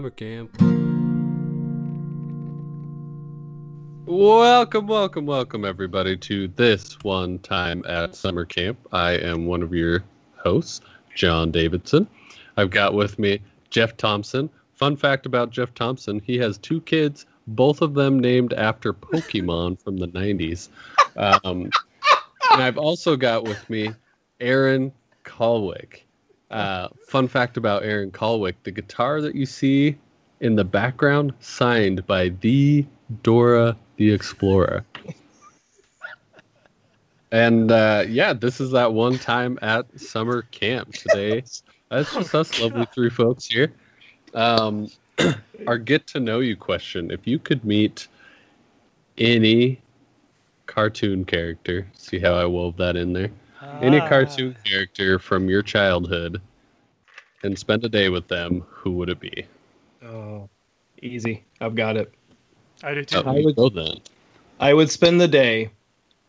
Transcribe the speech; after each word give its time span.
summer 0.00 0.08
camp. 0.08 0.56
Welcome, 4.06 4.86
welcome, 4.86 5.26
welcome, 5.26 5.66
everybody, 5.66 6.16
to 6.16 6.48
this 6.48 6.94
one 7.02 7.38
time 7.40 7.84
at 7.86 8.14
summer 8.14 8.46
camp. 8.46 8.78
I 8.92 9.18
am 9.18 9.44
one 9.44 9.62
of 9.62 9.74
your 9.74 10.02
hosts, 10.36 10.80
Jon 11.14 11.50
Davidson. 11.50 12.08
I've 12.56 12.70
got 12.70 12.94
with 12.94 13.18
me 13.18 13.42
Jeff 13.68 13.94
Thompson. 13.98 14.48
Fun 14.72 14.96
fact 14.96 15.26
about 15.26 15.50
Jeff 15.50 15.74
Thompson 15.74 16.18
he 16.24 16.38
has 16.38 16.56
two 16.56 16.80
kids, 16.80 17.26
both 17.46 17.82
of 17.82 17.92
them 17.92 18.18
named 18.18 18.54
after 18.54 18.94
Pokemon 18.94 19.82
from 19.82 19.98
the 19.98 20.08
90s. 20.08 20.70
Um, 21.18 21.70
and 22.52 22.62
I've 22.62 22.78
also 22.78 23.16
got 23.16 23.44
with 23.44 23.68
me 23.68 23.90
Aaron 24.40 24.92
Colwick. 25.24 26.06
Uh, 26.50 26.88
fun 27.06 27.28
fact 27.28 27.56
about 27.56 27.84
Aaron 27.84 28.10
Colwick 28.10 28.60
the 28.64 28.70
guitar 28.72 29.20
that 29.20 29.34
you 29.34 29.46
see 29.46 29.96
in 30.40 30.56
the 30.56 30.64
background, 30.64 31.32
signed 31.40 32.06
by 32.06 32.30
the 32.40 32.84
Dora 33.22 33.76
the 33.96 34.10
Explorer. 34.12 34.84
And 37.32 37.70
uh, 37.70 38.04
yeah, 38.08 38.32
this 38.32 38.60
is 38.60 38.72
that 38.72 38.92
one 38.92 39.18
time 39.18 39.58
at 39.62 40.00
summer 40.00 40.42
camp 40.50 40.92
today. 40.92 41.44
That's 41.90 42.12
just 42.12 42.34
us 42.34 42.60
lovely 42.60 42.86
three 42.92 43.10
folks 43.10 43.46
here. 43.46 43.72
Um, 44.34 44.88
our 45.66 45.78
get 45.78 46.06
to 46.08 46.20
know 46.20 46.40
you 46.40 46.56
question 46.56 47.10
if 47.10 47.26
you 47.26 47.38
could 47.38 47.64
meet 47.64 48.08
any 49.18 49.80
cartoon 50.66 51.24
character, 51.24 51.86
see 51.94 52.18
how 52.18 52.34
I 52.34 52.46
wove 52.46 52.76
that 52.78 52.96
in 52.96 53.12
there? 53.12 53.30
Any 53.80 54.00
Ah. 54.00 54.08
cartoon 54.08 54.56
character 54.64 55.18
from 55.18 55.48
your 55.48 55.62
childhood 55.62 56.40
and 57.42 57.58
spend 57.58 57.84
a 57.84 57.88
day 57.88 58.08
with 58.08 58.28
them, 58.28 58.64
who 58.68 58.92
would 58.92 59.08
it 59.08 59.20
be? 59.20 59.46
Oh, 60.04 60.48
easy. 61.02 61.44
I've 61.60 61.74
got 61.74 61.96
it. 61.96 62.12
I 62.82 62.94
do 62.94 63.04
too. 63.04 63.22
Oh, 63.24 63.36
you 63.36 63.52
go 63.52 63.68
then. 63.68 64.00
I 64.58 64.74
would 64.74 64.90
spend 64.90 65.20
the 65.20 65.28
day 65.28 65.70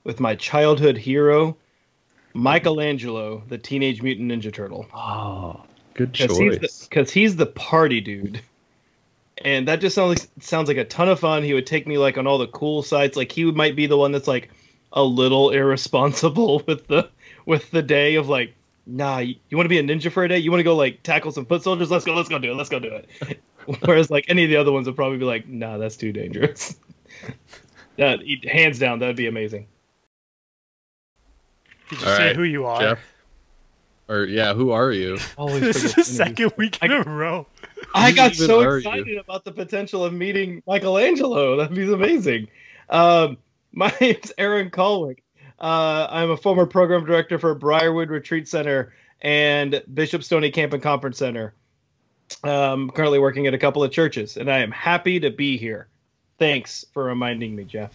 with 0.03 0.19
my 0.19 0.35
childhood 0.35 0.97
hero, 0.97 1.57
Michelangelo, 2.33 3.43
the 3.47 3.57
Teenage 3.57 4.01
Mutant 4.01 4.31
Ninja 4.31 4.53
Turtle. 4.53 4.87
Oh, 4.93 5.63
good 5.93 6.13
choice. 6.13 6.27
Because 6.27 6.37
he's, 6.39 6.89
the, 6.89 7.19
he's 7.19 7.35
the 7.35 7.45
party 7.45 8.01
dude. 8.01 8.41
And 9.43 9.67
that 9.67 9.81
just 9.81 9.95
sounds 9.95 10.19
like, 10.19 10.29
sounds 10.43 10.67
like 10.67 10.77
a 10.77 10.85
ton 10.85 11.09
of 11.09 11.19
fun. 11.19 11.43
He 11.43 11.53
would 11.53 11.65
take 11.65 11.87
me 11.87 11.97
like 11.97 12.17
on 12.17 12.27
all 12.27 12.37
the 12.37 12.47
cool 12.47 12.83
sites. 12.83 13.17
Like 13.17 13.31
he 13.31 13.45
would, 13.45 13.55
might 13.55 13.75
be 13.75 13.87
the 13.87 13.97
one 13.97 14.11
that's 14.11 14.27
like 14.27 14.49
a 14.93 15.03
little 15.03 15.49
irresponsible 15.49 16.63
with 16.67 16.87
the 16.87 17.09
with 17.45 17.71
the 17.71 17.81
day 17.81 18.15
of 18.15 18.29
like, 18.29 18.53
nah, 18.85 19.19
you, 19.19 19.35
you 19.49 19.57
want 19.57 19.65
to 19.65 19.69
be 19.69 19.79
a 19.79 19.83
ninja 19.83 20.11
for 20.11 20.23
a 20.23 20.27
day? 20.27 20.37
You 20.37 20.51
want 20.51 20.59
to 20.59 20.65
go 20.65 20.75
like 20.75 21.03
tackle 21.03 21.31
some 21.31 21.45
foot 21.45 21.63
soldiers? 21.63 21.91
Let's 21.91 22.05
go, 22.05 22.13
let's 22.13 22.29
go 22.29 22.39
do 22.39 22.51
it, 22.51 22.55
let's 22.55 22.69
go 22.69 22.79
do 22.79 22.93
it. 22.93 23.41
Whereas 23.85 24.09
like 24.09 24.25
any 24.27 24.43
of 24.43 24.49
the 24.49 24.57
other 24.57 24.71
ones 24.71 24.87
would 24.87 24.95
probably 24.95 25.17
be 25.17 25.25
like, 25.25 25.47
nah, 25.47 25.77
that's 25.77 25.95
too 25.95 26.11
dangerous. 26.11 26.75
that 27.97 28.19
hands 28.45 28.79
down, 28.79 28.99
that'd 28.99 29.15
be 29.15 29.27
amazing. 29.27 29.67
Did 31.89 32.01
you 32.01 32.07
All 32.07 32.15
say 32.15 32.27
right, 32.27 32.35
who 32.35 32.43
you 32.43 32.65
are? 32.65 32.79
Jeff? 32.79 32.99
Or 34.07 34.25
yeah, 34.25 34.53
who 34.53 34.71
are 34.71 34.91
you? 34.91 35.17
Always 35.37 35.61
This 35.61 35.83
is 35.83 35.95
the 35.95 36.01
the 36.01 36.05
second 36.05 36.53
week 36.57 36.81
in 36.81 36.91
a 36.91 37.03
row. 37.03 37.47
I 37.93 38.11
got 38.11 38.35
so 38.35 38.61
are 38.61 38.77
you? 38.79 38.89
excited 38.89 39.17
about 39.17 39.45
the 39.45 39.51
potential 39.51 40.03
of 40.03 40.13
meeting 40.13 40.63
Michelangelo. 40.67 41.57
That'd 41.57 41.75
be 41.75 41.91
amazing. 41.91 42.47
Um, 42.89 43.37
my 43.71 43.93
name's 44.01 44.33
Aaron 44.37 44.69
Colwick. 44.69 45.20
Uh, 45.61 46.07
I'm 46.09 46.31
a 46.31 46.37
former 46.37 46.65
program 46.65 47.05
director 47.05 47.37
for 47.37 47.53
Briarwood 47.55 48.09
Retreat 48.09 48.47
Center 48.47 48.93
and 49.21 49.81
Bishop 49.93 50.23
Stoney 50.23 50.49
Camp 50.51 50.73
and 50.73 50.81
Conference 50.81 51.19
Center. 51.19 51.53
Um, 52.43 52.89
currently 52.89 53.19
working 53.19 53.45
at 53.47 53.53
a 53.53 53.57
couple 53.57 53.83
of 53.83 53.91
churches, 53.91 54.37
and 54.37 54.49
I 54.49 54.59
am 54.59 54.71
happy 54.71 55.19
to 55.19 55.29
be 55.29 55.57
here. 55.57 55.87
Thanks 56.39 56.83
for 56.93 57.03
reminding 57.03 57.55
me, 57.55 57.63
Jeff. 57.65 57.91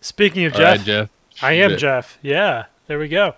Speaking 0.00 0.44
of 0.46 0.54
All 0.54 0.58
Jeff, 0.60 0.78
right, 0.78 0.86
Jeff. 0.86 1.10
I 1.42 1.52
am 1.54 1.70
Shoot. 1.70 1.78
Jeff. 1.80 2.18
Yeah, 2.22 2.64
there 2.86 2.98
we 2.98 3.08
go. 3.08 3.34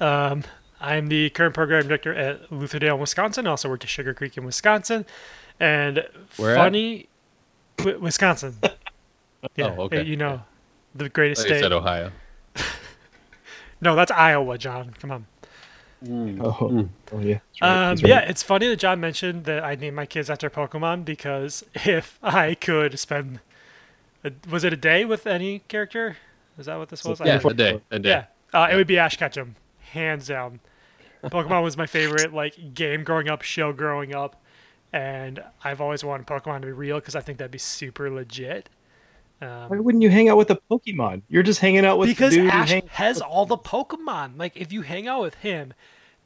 Um, 0.00 0.42
I'm 0.80 1.06
the 1.06 1.30
current 1.30 1.54
program 1.54 1.86
director 1.86 2.12
at 2.14 2.50
Lutherdale, 2.50 2.98
Wisconsin. 2.98 3.46
I 3.46 3.50
also 3.50 3.68
work 3.68 3.84
at 3.84 3.88
Sugar 3.90 4.12
Creek 4.14 4.36
in 4.36 4.44
Wisconsin. 4.44 5.06
And 5.60 6.04
Where 6.36 6.56
funny, 6.56 7.08
Wi- 7.78 7.98
Wisconsin. 7.98 8.56
Yeah, 9.56 9.74
Oh, 9.76 9.82
okay. 9.82 10.02
You 10.02 10.16
know, 10.16 10.42
the 10.94 11.08
greatest 11.08 11.42
you 11.42 11.48
state. 11.54 11.60
said 11.62 11.72
Ohio. 11.72 12.10
No, 13.80 13.94
that's 13.96 14.10
Iowa, 14.10 14.56
Jon. 14.56 14.94
Come 14.98 15.10
on. 15.10 15.26
Oh, 16.40 16.88
oh 17.12 17.18
yeah. 17.20 17.38
Right. 17.60 17.62
Um, 17.62 17.96
right. 17.96 17.98
yeah, 18.06 18.18
it's 18.20 18.42
funny 18.42 18.66
that 18.68 18.76
Jon 18.76 19.00
mentioned 19.00 19.44
that 19.44 19.62
I 19.64 19.74
named 19.74 19.96
my 19.96 20.06
kids 20.06 20.30
after 20.30 20.48
Pokemon 20.48 21.04
because 21.04 21.64
if 21.74 22.18
I 22.22 22.54
could 22.54 22.98
spend, 22.98 23.40
a, 24.22 24.32
was 24.50 24.64
it 24.64 24.72
a 24.72 24.76
day 24.76 25.04
with 25.04 25.26
any 25.26 25.60
character? 25.68 26.16
Is 26.58 26.66
that 26.66 26.76
what 26.78 26.88
this 26.88 27.04
was? 27.04 27.20
I 27.20 27.26
Yeah, 27.26 27.38
don't- 27.38 27.52
a 27.52 27.54
day, 27.54 27.80
a 27.90 27.98
day. 27.98 28.08
yeah. 28.08 28.24
Uh, 28.52 28.68
it 28.70 28.76
would 28.76 28.86
be 28.86 28.98
Ash 28.98 29.16
Ketchum, 29.16 29.56
hands 29.80 30.28
down. 30.28 30.60
Pokemon 31.24 31.62
was 31.64 31.76
my 31.76 31.86
favorite 31.86 32.32
like 32.32 32.74
game 32.74 33.02
growing 33.02 33.28
up, 33.28 33.42
show 33.42 33.72
growing 33.72 34.14
up, 34.14 34.40
and 34.92 35.42
I've 35.64 35.80
always 35.80 36.04
wanted 36.04 36.26
Pokemon 36.26 36.60
to 36.60 36.66
be 36.66 36.72
real 36.72 37.00
because 37.00 37.16
I 37.16 37.20
think 37.20 37.38
that'd 37.38 37.50
be 37.50 37.58
super 37.58 38.10
legit. 38.10 38.68
Why 39.44 39.76
Um, 39.76 39.84
wouldn't 39.84 40.02
you 40.02 40.10
hang 40.10 40.28
out 40.28 40.36
with 40.36 40.50
a 40.50 40.58
Pokemon? 40.70 41.22
You're 41.28 41.42
just 41.42 41.60
hanging 41.60 41.84
out 41.84 41.98
with 41.98 42.08
because 42.08 42.32
the 42.34 42.42
dude 42.42 42.50
Ash 42.50 42.70
hangs- 42.70 42.90
has 42.90 43.20
all 43.20 43.46
the 43.46 43.56
Pokemon. 43.58 44.38
Like, 44.38 44.56
if 44.56 44.72
you 44.72 44.82
hang 44.82 45.06
out 45.08 45.22
with 45.22 45.34
him, 45.36 45.72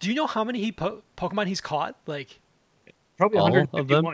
do 0.00 0.08
you 0.08 0.14
know 0.14 0.26
how 0.26 0.44
many 0.44 0.60
he 0.60 0.72
po- 0.72 1.02
Pokemon 1.16 1.46
he's 1.46 1.60
caught? 1.60 1.96
Like, 2.06 2.38
probably 3.16 3.38
all 3.38 3.66
of 3.72 3.88
them? 3.88 4.06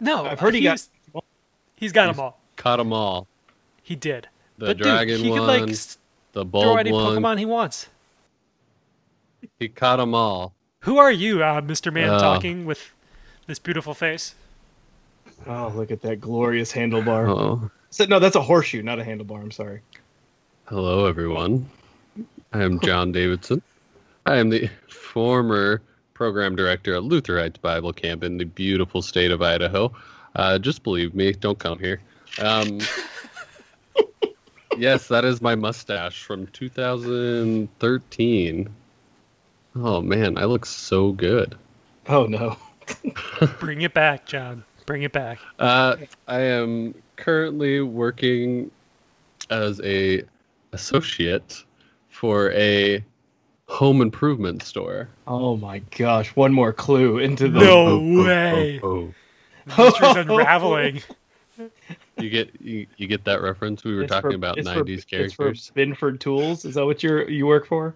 no, 0.00 0.26
I've 0.26 0.40
heard 0.40 0.54
he 0.54 0.60
got- 0.62 0.72
he's- 0.72 0.88
He's 1.76 1.92
got 1.92 2.04
He's- 2.04 2.16
them 2.16 2.24
all. 2.24 2.38
Caught 2.56 2.76
them 2.76 2.92
all. 2.92 3.26
He 3.82 3.96
did. 3.96 4.28
The 4.58 4.66
but 4.66 4.76
dragon 4.76 5.16
dude, 5.16 5.24
he 5.24 5.30
one, 5.30 5.38
could 5.40 5.46
like 5.46 5.70
s- 5.70 5.96
the 6.32 6.44
throw 6.44 6.76
any 6.76 6.92
one. 6.92 7.16
Pokemon 7.16 7.38
he 7.38 7.46
wants. 7.46 7.88
He 9.58 9.68
caught 9.68 9.96
them 9.96 10.14
all. 10.14 10.52
Who 10.80 10.98
are 10.98 11.10
you, 11.10 11.42
uh, 11.42 11.60
Mr. 11.62 11.90
Man, 11.92 12.10
Uh. 12.10 12.18
talking 12.20 12.66
with 12.66 12.92
this 13.46 13.58
beautiful 13.58 13.94
face? 13.94 14.34
Oh, 15.46 15.72
look 15.74 15.90
at 15.90 16.02
that 16.02 16.20
glorious 16.20 16.72
handlebar. 16.72 17.28
Oh, 17.30 17.70
So, 17.90 18.04
no, 18.04 18.18
that's 18.20 18.36
a 18.36 18.42
horseshoe, 18.42 18.82
not 18.82 19.00
a 19.00 19.04
handlebar. 19.04 19.40
I'm 19.42 19.50
sorry. 19.50 19.80
hello 20.66 21.06
everyone. 21.06 21.68
I 22.52 22.62
am 22.62 22.78
Jon 22.80 23.10
Davidson. 23.20 23.62
I 24.26 24.36
am 24.36 24.50
the 24.50 24.68
former 24.88 25.82
program 26.14 26.54
director 26.54 26.94
at 26.94 27.02
Luther 27.02 27.40
Heights 27.40 27.58
Bible 27.58 27.92
Camp 27.92 28.22
in 28.22 28.38
the 28.38 28.44
beautiful 28.44 29.02
state 29.02 29.30
of 29.32 29.42
Idaho. 29.42 29.92
Uh, 30.36 30.58
just 30.58 30.84
believe 30.84 31.14
me, 31.14 31.32
don't 31.32 31.58
come 31.58 31.78
here. 31.80 32.00
Um, 32.38 32.78
yes, 34.78 35.08
that 35.08 35.24
is 35.24 35.40
my 35.42 35.56
mustache 35.56 36.22
from 36.22 36.46
2013. 36.48 38.68
Oh 39.76 40.00
man, 40.00 40.38
I 40.38 40.44
look 40.44 40.66
so 40.66 41.10
good. 41.12 41.56
Oh 42.08 42.26
no. 42.26 42.56
Bring 43.58 43.82
it 43.82 43.94
back, 43.94 44.26
Jon. 44.26 44.64
Bring 44.86 45.02
it 45.02 45.12
back. 45.12 45.38
Uh, 45.58 45.96
I 46.28 46.40
am 46.40 46.94
currently 47.20 47.80
working 47.80 48.70
as 49.50 49.80
a 49.82 50.22
associate 50.72 51.64
for 52.08 52.50
a 52.52 53.04
home 53.68 54.00
improvement 54.00 54.62
store. 54.62 55.08
Oh 55.26 55.56
my 55.56 55.78
gosh! 55.96 56.34
One 56.36 56.52
more 56.52 56.72
clue 56.72 57.18
into 57.18 57.48
the. 57.48 57.60
No 57.60 57.86
Oh, 57.86 58.00
oh, 58.20 58.24
way. 58.24 58.80
oh, 58.82 58.88
oh. 58.88 59.14
The 59.66 59.84
mystery's 59.84 60.16
unraveling. 60.28 61.02
You 62.18 62.30
get 62.30 62.60
you, 62.60 62.86
you 62.96 63.06
get 63.06 63.24
that 63.24 63.42
reference? 63.42 63.84
We 63.84 63.94
were 63.94 64.02
It's 64.02 64.10
talking 64.12 64.30
for- 64.30 64.36
about 64.36 64.58
it's 64.58 64.68
for- 64.70 64.82
'90s 64.84 64.88
It's 64.94 65.04
characters. 65.04 65.66
for 65.68 65.72
Binford 65.74 66.20
Tools. 66.20 66.64
Is 66.64 66.74
that 66.74 66.84
what 66.86 67.02
you're 67.02 67.28
you 67.28 67.46
work 67.46 67.66
for? 67.66 67.94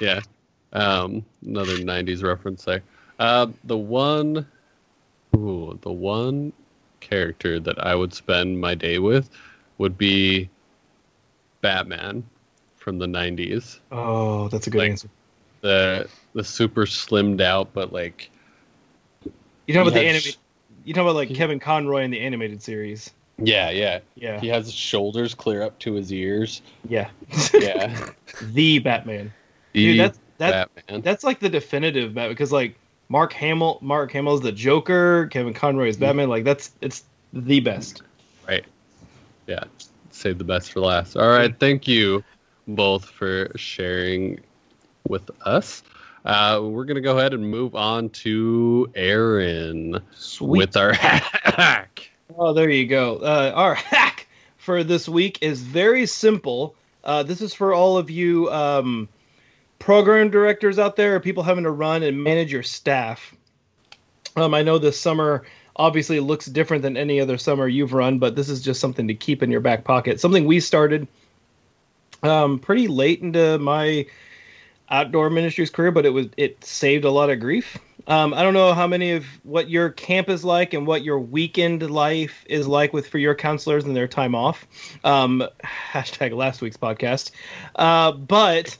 Yeah, 0.00 0.20
um, 0.72 1.24
another 1.46 1.76
'90s 1.78 2.22
reference 2.24 2.64
there. 2.64 2.82
Uh, 3.18 3.46
the 3.64 3.76
one, 3.78 4.44
ooh, 5.36 5.78
the 5.82 5.92
one 5.92 6.52
character 7.08 7.60
that 7.60 7.84
I 7.84 7.94
would 7.94 8.12
spend 8.14 8.60
my 8.60 8.74
day 8.74 8.98
with 8.98 9.30
would 9.78 9.96
be 9.98 10.48
Batman 11.60 12.24
from 12.76 12.98
the 12.98 13.06
'90s. 13.06 13.78
Oh, 13.92 14.48
that's 14.48 14.66
a 14.66 14.70
good 14.70 14.78
Like- 14.78 14.90
answer. 14.90 15.08
the 15.60 16.08
the 16.34 16.44
super 16.44 16.84
slimmed 16.86 17.40
out, 17.40 17.72
but 17.72 17.92
like 17.92 18.30
You 19.66 19.74
talking 19.74 19.80
about 19.88 19.94
the 19.94 20.00
anime? 20.06 20.14
has- 20.22 20.36
You 20.84 20.92
talking 20.94 21.06
about 21.06 21.16
like 21.16 21.28
he- 21.28 21.34
Kevin 21.34 21.58
Conroy 21.60 22.02
in 22.02 22.10
the 22.10 22.20
animated 22.20 22.62
series? 22.62 23.12
yeah, 23.38 23.70
yeah. 23.70 24.00
Yeah, 24.14 24.38
He 24.40 24.48
has 24.48 24.66
his 24.66 24.74
shoulders 24.74 25.34
clear 25.34 25.62
up 25.62 25.78
to 25.80 25.94
his 25.94 26.12
ears. 26.12 26.60
yeah. 26.88 27.08
Yeah, 27.54 28.10
the 28.42 28.78
Batman. 28.80 29.32
The 29.72 29.86
Dude, 29.92 30.00
that's 30.00 30.18
that, 30.38 30.74
Batman. 30.74 31.00
that's 31.02 31.24
like 31.24 31.40
the 31.40 31.48
definitive 31.48 32.14
Batman 32.14 32.30
because 32.32 32.52
like 32.52 32.76
Mark 33.08 33.32
Hamill, 33.32 33.78
Mark 33.82 34.12
Hamill's 34.12 34.40
the 34.40 34.52
Joker, 34.52 35.26
Kevin 35.26 35.54
Conroy 35.54 35.88
is 35.88 35.96
Batman. 35.96 36.28
Like 36.28 36.44
that's 36.44 36.72
it's 36.80 37.04
the 37.32 37.60
best. 37.60 38.02
Right. 38.48 38.64
Yeah. 39.46 39.64
Save 40.10 40.38
the 40.38 40.44
best 40.44 40.72
for 40.72 40.80
last. 40.80 41.16
All 41.16 41.28
right. 41.28 41.54
Thank 41.58 41.88
you 41.88 42.24
both 42.66 43.04
for 43.06 43.50
sharing 43.56 44.40
with 45.08 45.30
us. 45.46 45.82
Uh, 46.24 46.60
we're 46.62 46.84
gonna 46.84 47.00
go 47.02 47.18
ahead 47.18 47.34
and 47.34 47.50
move 47.50 47.74
on 47.74 48.08
to 48.08 48.90
Aaron 48.94 50.00
Sweet. 50.14 50.58
with 50.58 50.76
our 50.76 50.92
hack. 50.94 52.10
Oh, 52.38 52.54
there 52.54 52.70
you 52.70 52.86
go. 52.86 53.16
Uh, 53.18 53.52
our 53.54 53.74
hack 53.74 54.26
for 54.56 54.82
this 54.82 55.06
week 55.08 55.38
is 55.42 55.60
very 55.60 56.06
simple. 56.06 56.74
Uh, 57.02 57.22
this 57.22 57.42
is 57.42 57.52
for 57.52 57.74
all 57.74 57.98
of 57.98 58.08
you 58.08 58.50
um, 58.50 59.08
program 59.84 60.30
directors 60.30 60.78
out 60.78 60.96
there, 60.96 61.14
or 61.14 61.20
people 61.20 61.42
having 61.42 61.64
to 61.64 61.70
run 61.70 62.02
and 62.02 62.24
manage 62.24 62.50
your 62.50 62.62
staff. 62.62 63.34
Um, 64.34 64.54
I 64.54 64.62
know 64.62 64.78
this 64.78 64.98
summer 64.98 65.44
obviously 65.76 66.20
looks 66.20 66.46
different 66.46 66.82
than 66.82 66.96
any 66.96 67.20
other 67.20 67.36
summer 67.36 67.68
you've 67.68 67.92
run, 67.92 68.18
but 68.18 68.34
this 68.34 68.48
is 68.48 68.62
just 68.62 68.80
something 68.80 69.08
to 69.08 69.14
keep 69.14 69.42
in 69.42 69.50
your 69.50 69.60
back 69.60 69.84
pocket. 69.84 70.20
Something 70.20 70.46
we 70.46 70.60
started 70.60 71.06
um, 72.22 72.60
pretty 72.60 72.88
late 72.88 73.20
into 73.20 73.58
my 73.58 74.06
outdoor 74.88 75.28
ministries 75.28 75.68
career, 75.68 75.90
but 75.90 76.06
it 76.06 76.10
was 76.14 76.28
it 76.38 76.64
saved 76.64 77.04
a 77.04 77.10
lot 77.10 77.28
of 77.28 77.38
grief. 77.38 77.76
Um, 78.06 78.32
I 78.32 78.42
don't 78.42 78.54
know 78.54 78.72
how 78.72 78.86
many 78.86 79.12
of 79.12 79.26
what 79.42 79.68
your 79.68 79.90
camp 79.90 80.30
is 80.30 80.46
like 80.46 80.72
and 80.72 80.86
what 80.86 81.04
your 81.04 81.18
weekend 81.18 81.90
life 81.90 82.42
is 82.48 82.66
like 82.66 82.94
with 82.94 83.06
for 83.06 83.18
your 83.18 83.34
counselors 83.34 83.84
and 83.84 83.94
their 83.94 84.08
time 84.08 84.34
off. 84.34 84.66
Um, 85.04 85.46
hashtag 85.62 86.34
last 86.34 86.62
week's 86.62 86.78
podcast. 86.78 87.32
Uh, 87.76 88.12
but 88.12 88.78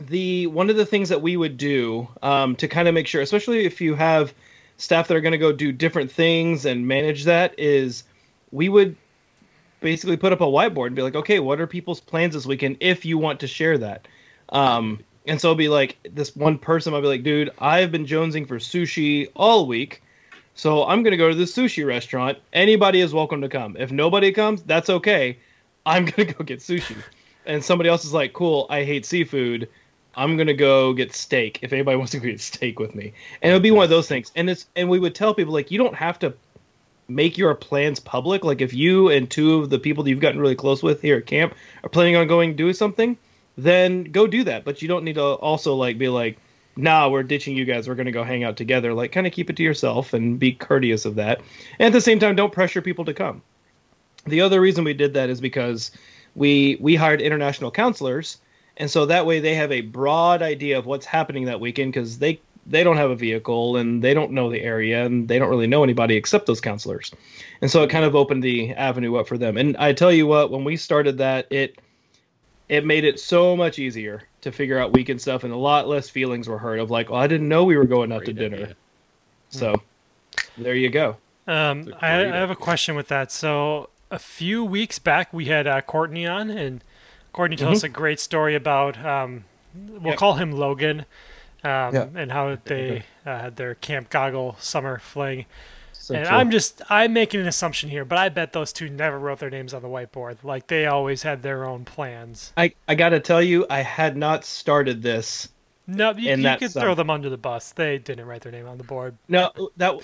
the 0.00 0.46
one 0.48 0.70
of 0.70 0.76
the 0.76 0.86
things 0.86 1.08
that 1.08 1.22
we 1.22 1.36
would 1.36 1.56
do 1.56 2.08
um, 2.22 2.56
to 2.56 2.68
kind 2.68 2.88
of 2.88 2.94
make 2.94 3.06
sure, 3.06 3.20
especially 3.20 3.64
if 3.64 3.80
you 3.80 3.94
have 3.94 4.32
staff 4.76 5.08
that 5.08 5.16
are 5.16 5.20
going 5.20 5.32
to 5.32 5.38
go 5.38 5.52
do 5.52 5.72
different 5.72 6.10
things 6.10 6.64
and 6.64 6.86
manage 6.86 7.24
that, 7.24 7.58
is 7.58 8.04
we 8.52 8.68
would 8.68 8.96
basically 9.80 10.16
put 10.16 10.32
up 10.32 10.40
a 10.40 10.44
whiteboard 10.44 10.88
and 10.88 10.96
be 10.96 11.02
like, 11.02 11.14
okay, 11.14 11.40
what 11.40 11.60
are 11.60 11.66
people's 11.66 12.00
plans 12.00 12.34
this 12.34 12.46
weekend 12.46 12.76
if 12.80 13.04
you 13.04 13.18
want 13.18 13.40
to 13.40 13.46
share 13.46 13.78
that? 13.78 14.06
Um, 14.50 15.00
and 15.26 15.40
so 15.40 15.48
it'll 15.48 15.56
be 15.56 15.68
like 15.68 15.98
this 16.10 16.34
one 16.34 16.58
person 16.58 16.92
might 16.92 17.02
be 17.02 17.06
like, 17.06 17.22
dude, 17.22 17.50
I've 17.58 17.92
been 17.92 18.06
jonesing 18.06 18.46
for 18.46 18.56
sushi 18.56 19.28
all 19.36 19.66
week. 19.66 20.02
So 20.54 20.84
I'm 20.84 21.02
gonna 21.02 21.16
go 21.16 21.28
to 21.28 21.34
this 21.34 21.54
sushi 21.54 21.86
restaurant. 21.86 22.38
Anybody 22.52 23.00
is 23.00 23.12
welcome 23.12 23.42
to 23.42 23.48
come. 23.48 23.76
If 23.78 23.92
nobody 23.92 24.32
comes, 24.32 24.62
that's 24.62 24.90
okay. 24.90 25.38
I'm 25.84 26.06
gonna 26.06 26.32
go 26.32 26.44
get 26.44 26.60
sushi. 26.60 26.96
And 27.46 27.64
somebody 27.64 27.88
else 27.90 28.04
is 28.04 28.12
like, 28.12 28.32
cool, 28.32 28.66
I 28.68 28.84
hate 28.84 29.06
seafood. 29.06 29.68
I'm 30.18 30.36
gonna 30.36 30.52
go 30.52 30.92
get 30.92 31.14
steak. 31.14 31.60
If 31.62 31.72
anybody 31.72 31.96
wants 31.98 32.12
to 32.12 32.18
go 32.18 32.26
get 32.26 32.40
steak 32.40 32.80
with 32.80 32.94
me, 32.94 33.12
and 33.40 33.50
it'll 33.50 33.62
be 33.62 33.70
one 33.70 33.84
of 33.84 33.90
those 33.90 34.08
things. 34.08 34.32
And 34.34 34.50
it's 34.50 34.66
and 34.74 34.90
we 34.90 34.98
would 34.98 35.14
tell 35.14 35.32
people 35.32 35.54
like, 35.54 35.70
you 35.70 35.78
don't 35.78 35.94
have 35.94 36.18
to 36.18 36.34
make 37.08 37.38
your 37.38 37.54
plans 37.54 38.00
public. 38.00 38.44
Like 38.44 38.60
if 38.60 38.74
you 38.74 39.08
and 39.08 39.30
two 39.30 39.60
of 39.60 39.70
the 39.70 39.78
people 39.78 40.04
that 40.04 40.10
you've 40.10 40.20
gotten 40.20 40.40
really 40.40 40.56
close 40.56 40.82
with 40.82 41.00
here 41.00 41.18
at 41.18 41.26
camp 41.26 41.54
are 41.82 41.88
planning 41.88 42.16
on 42.16 42.26
going 42.26 42.56
do 42.56 42.72
something, 42.72 43.16
then 43.56 44.04
go 44.04 44.26
do 44.26 44.44
that. 44.44 44.64
But 44.64 44.82
you 44.82 44.88
don't 44.88 45.04
need 45.04 45.14
to 45.14 45.22
also 45.22 45.76
like 45.76 45.98
be 45.98 46.08
like, 46.08 46.38
nah, 46.76 47.08
we're 47.08 47.22
ditching 47.22 47.56
you 47.56 47.64
guys. 47.64 47.88
We're 47.88 47.94
gonna 47.94 48.12
go 48.12 48.24
hang 48.24 48.42
out 48.42 48.56
together. 48.56 48.94
Like 48.94 49.12
kind 49.12 49.26
of 49.26 49.32
keep 49.32 49.50
it 49.50 49.56
to 49.56 49.62
yourself 49.62 50.14
and 50.14 50.38
be 50.38 50.52
courteous 50.52 51.04
of 51.04 51.14
that. 51.14 51.40
And 51.78 51.86
at 51.86 51.92
the 51.92 52.00
same 52.00 52.18
time, 52.18 52.34
don't 52.34 52.52
pressure 52.52 52.82
people 52.82 53.04
to 53.04 53.14
come. 53.14 53.40
The 54.26 54.40
other 54.40 54.60
reason 54.60 54.82
we 54.82 54.94
did 54.94 55.14
that 55.14 55.30
is 55.30 55.40
because 55.40 55.92
we 56.34 56.76
we 56.80 56.96
hired 56.96 57.22
international 57.22 57.70
counselors, 57.70 58.38
and 58.78 58.90
so 58.90 59.06
that 59.06 59.26
way 59.26 59.40
they 59.40 59.54
have 59.54 59.70
a 59.72 59.82
broad 59.82 60.40
idea 60.42 60.78
of 60.78 60.86
what's 60.86 61.06
happening 61.06 61.44
that 61.44 61.60
weekend 61.60 61.92
because 61.92 62.18
they 62.18 62.40
they 62.66 62.84
don't 62.84 62.98
have 62.98 63.10
a 63.10 63.16
vehicle 63.16 63.76
and 63.76 64.02
they 64.02 64.12
don't 64.12 64.30
know 64.30 64.50
the 64.50 64.60
area 64.60 65.04
and 65.04 65.26
they 65.28 65.38
don't 65.38 65.48
really 65.48 65.66
know 65.66 65.82
anybody 65.82 66.16
except 66.16 66.46
those 66.46 66.60
counselors. 66.60 67.10
And 67.62 67.70
so 67.70 67.82
it 67.82 67.88
kind 67.88 68.04
of 68.04 68.14
opened 68.14 68.42
the 68.42 68.72
avenue 68.74 69.16
up 69.16 69.26
for 69.26 69.38
them. 69.38 69.56
And 69.56 69.74
I 69.78 69.94
tell 69.94 70.12
you 70.12 70.26
what, 70.26 70.50
when 70.50 70.64
we 70.64 70.76
started 70.76 71.18
that, 71.18 71.46
it 71.50 71.78
it 72.68 72.84
made 72.84 73.04
it 73.04 73.18
so 73.18 73.56
much 73.56 73.78
easier 73.78 74.22
to 74.42 74.52
figure 74.52 74.78
out 74.78 74.92
weekend 74.92 75.20
stuff 75.20 75.44
and 75.44 75.52
a 75.52 75.56
lot 75.56 75.88
less 75.88 76.10
feelings 76.10 76.46
were 76.46 76.58
hurt 76.58 76.78
of 76.78 76.90
like, 76.90 77.10
oh, 77.10 77.14
I 77.14 77.26
didn't 77.26 77.48
know 77.48 77.64
we 77.64 77.76
were 77.76 77.86
going 77.86 78.12
out 78.12 78.26
to 78.26 78.32
Great 78.32 78.50
dinner. 78.50 78.62
idea. 78.64 78.76
So 79.50 79.82
there 80.58 80.74
you 80.74 80.90
go. 80.90 81.16
Um, 81.46 81.84
That's 81.84 81.96
a 82.02 82.04
I, 82.04 82.20
I 82.20 82.22
great 82.24 82.34
have 82.34 82.50
a 82.50 82.56
question 82.56 82.94
with 82.94 83.08
that. 83.08 83.32
So 83.32 83.88
a 84.10 84.18
few 84.18 84.62
weeks 84.64 84.98
back, 84.98 85.32
we 85.32 85.46
had 85.46 85.66
uh, 85.66 85.80
Courtney 85.80 86.26
on, 86.26 86.50
and 86.50 86.84
Courtney 87.32 87.56
told 87.56 87.74
us 87.74 87.82
a 87.82 87.88
great 87.88 88.20
story 88.20 88.54
about. 88.54 89.02
Um, 89.04 89.44
we'll 89.74 90.10
Yep. 90.10 90.16
call 90.18 90.34
him 90.34 90.52
Logan, 90.52 91.00
um, 91.62 91.94
Yeah. 91.94 92.06
and 92.14 92.32
how 92.32 92.56
they 92.64 93.04
uh, 93.26 93.38
had 93.38 93.56
their 93.56 93.74
Camp 93.74 94.10
Goggle 94.10 94.56
summer 94.58 94.98
fling. 94.98 95.46
So 95.92 96.14
and 96.14 96.26
true. 96.26 96.36
I'm 96.36 96.50
just 96.50 96.80
I'm 96.88 97.12
making 97.12 97.40
an 97.40 97.46
assumption 97.46 97.90
here, 97.90 98.04
but 98.04 98.16
I 98.18 98.28
bet 98.30 98.52
those 98.54 98.72
two 98.72 98.88
never 98.88 99.18
wrote 99.18 99.40
their 99.40 99.50
names 99.50 99.74
on 99.74 99.82
the 99.82 99.88
whiteboard. 99.88 100.38
Like 100.42 100.66
they 100.68 100.86
always 100.86 101.22
had 101.22 101.42
their 101.42 101.64
own 101.66 101.84
plans. 101.84 102.52
I, 102.56 102.72
I 102.88 102.94
gotta 102.94 103.20
tell 103.20 103.42
you, 103.42 103.66
I 103.68 103.80
had 103.82 104.16
not 104.16 104.44
started 104.44 105.02
this. 105.02 105.48
No, 105.86 106.12
you, 106.12 106.34
you 106.34 106.56
could 106.58 106.70
sum- 106.70 106.82
throw 106.82 106.94
them 106.94 107.08
under 107.10 107.28
the 107.30 107.36
bus. 107.38 107.72
They 107.72 107.98
didn't 107.98 108.26
write 108.26 108.42
their 108.42 108.52
name 108.52 108.66
on 108.68 108.78
the 108.78 108.84
board. 108.84 109.16
No, 109.28 109.50
that 109.76 109.98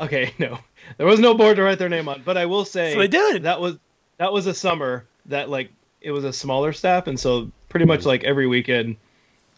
okay, 0.00 0.32
no, 0.38 0.58
there 0.96 1.06
was 1.06 1.20
no 1.20 1.34
board 1.34 1.56
to 1.56 1.62
write 1.62 1.78
their 1.78 1.88
name 1.90 2.08
on. 2.08 2.22
But 2.24 2.36
I 2.38 2.46
will 2.46 2.64
say 2.64 2.92
So 2.94 2.98
they 2.98 3.08
did. 3.08 3.42
that 3.42 3.60
was 3.60 3.76
that 4.16 4.32
was 4.32 4.46
a 4.46 4.54
summer 4.54 5.04
that 5.26 5.50
like 5.50 5.70
it 6.00 6.10
was 6.10 6.24
a 6.24 6.32
smaller 6.32 6.72
staff, 6.72 7.06
and 7.06 7.18
so 7.18 7.50
pretty 7.68 7.86
much 7.86 8.04
like 8.04 8.24
every 8.24 8.46
weekend, 8.46 8.96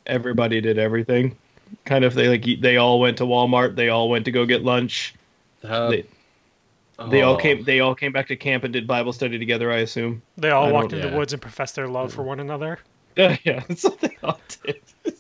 everybody 0.07 0.61
did 0.61 0.79
everything. 0.79 1.37
Kind 1.85 2.05
of 2.05 2.15
they 2.15 2.29
like 2.29 2.45
they 2.61 2.77
all 2.77 3.01
went 3.01 3.19
to 3.19 3.25
Walmart. 3.25 3.77
They 3.77 3.89
all 3.89 4.09
went 4.11 4.25
to 4.27 4.31
go 4.31 4.45
get 4.45 4.63
lunch. 4.63 5.15
Uh, 5.65 5.91
They, 5.91 6.07
they 7.11 7.23
all 7.23 7.35
oh, 7.35 7.39
came. 7.39 7.65
They 7.65 7.81
all 7.81 7.95
came 7.95 8.13
back 8.13 8.29
to 8.29 8.37
camp 8.37 8.65
and 8.65 8.73
did 8.73 8.87
Bible 8.87 9.13
study 9.13 9.39
together. 9.39 9.73
I 9.73 9.79
assume. 9.79 10.23
They 10.37 10.51
all 10.51 10.67
I 10.67 10.73
walked 10.73 10.91
don't- 10.91 11.01
into 11.01 11.11
the 11.11 11.17
woods 11.17 11.33
and 11.33 11.41
professed 11.41 11.75
their 11.77 11.89
love 11.89 12.13
for 12.13 12.23
one 12.23 12.41
another. 12.41 12.79
Yeah, 13.17 13.37
yeah, 13.45 13.63
that's 13.69 13.85
what 13.85 14.01
they 14.01 14.17
all 14.23 14.41
did. 14.65 14.81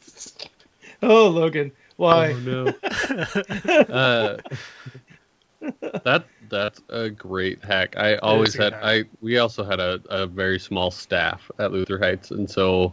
oh, 1.03 1.29
Logan, 1.29 1.73
why? 1.97 2.33
Oh 2.33 2.39
no. 2.39 2.67
uh, 3.95 4.39
that 6.05 6.25
that's 6.49 6.83
a 6.89 7.11
great 7.11 7.63
hack. 7.65 7.97
I 7.97 8.17
always 8.17 8.55
had 8.55 8.73
hack. 8.73 8.83
I 8.83 9.05
we 9.21 9.39
also 9.39 9.65
had 9.65 9.81
a, 9.81 10.01
a 10.11 10.27
very 10.27 10.59
small 10.59 10.91
staff 10.91 11.51
at 11.59 11.73
Luther 11.73 11.99
Heights, 11.99 12.31
and 12.31 12.51
so 12.51 12.93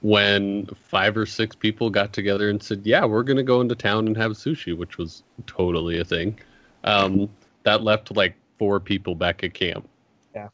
when 0.00 0.66
five 0.66 1.16
or 1.16 1.26
six 1.26 1.56
people 1.56 1.90
got 1.90 2.12
together 2.12 2.50
and 2.50 2.62
said, 2.62 2.82
"Yeah, 2.84 3.04
we're 3.04 3.22
gonna 3.22 3.42
go 3.42 3.60
into 3.60 3.74
town 3.74 4.06
and 4.06 4.16
have 4.16 4.32
sushi," 4.32 4.76
which 4.76 4.98
was 4.98 5.22
totally 5.46 5.98
a 5.98 6.04
thing, 6.04 6.38
um, 6.84 7.28
that 7.62 7.82
left 7.82 8.14
like 8.16 8.34
four 8.58 8.80
people 8.80 9.14
back 9.14 9.44
at 9.44 9.54
camp. 9.54 9.88
Yeah. 10.34 10.48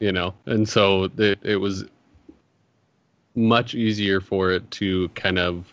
You 0.00 0.12
know, 0.12 0.34
and 0.46 0.68
so 0.68 1.10
it, 1.18 1.38
it 1.42 1.56
was 1.56 1.84
much 3.34 3.74
easier 3.74 4.20
for 4.20 4.50
it 4.50 4.68
to 4.72 5.08
kind 5.10 5.38
of 5.38 5.72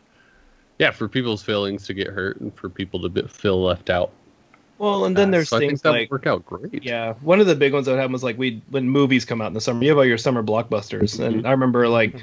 yeah 0.79 0.91
for 0.91 1.07
people's 1.07 1.43
feelings 1.43 1.85
to 1.87 1.93
get 1.93 2.07
hurt 2.07 2.39
and 2.41 2.53
for 2.55 2.69
people 2.69 3.01
to 3.01 3.09
be, 3.09 3.21
feel 3.27 3.61
left 3.61 3.89
out 3.89 4.11
Well, 4.77 5.05
and 5.05 5.15
then 5.15 5.29
Uh, 5.29 5.31
there's 5.31 5.49
so 5.49 5.57
I 5.57 5.59
think 5.59 5.71
things 5.71 5.81
that 5.83 5.91
like 5.91 6.11
work 6.11 6.27
out 6.27 6.45
great 6.45 6.83
Yeah, 6.83 7.13
one 7.21 7.39
of 7.39 7.47
the 7.47 7.55
big 7.55 7.73
ones 7.73 7.85
that 7.85 7.95
happened 7.95 8.13
was 8.13 8.23
like 8.23 8.37
we 8.37 8.61
when 8.69 8.89
movies 8.89 9.25
come 9.25 9.41
out 9.41 9.47
in 9.47 9.53
the 9.53 9.61
summer, 9.61 9.83
you 9.83 9.89
have 9.89 9.97
all 9.97 10.05
your 10.05 10.17
summer 10.17 10.43
blockbusters, 10.43 11.19
and 11.19 11.47
I 11.47 11.51
remember 11.51 11.87
like 11.87 12.15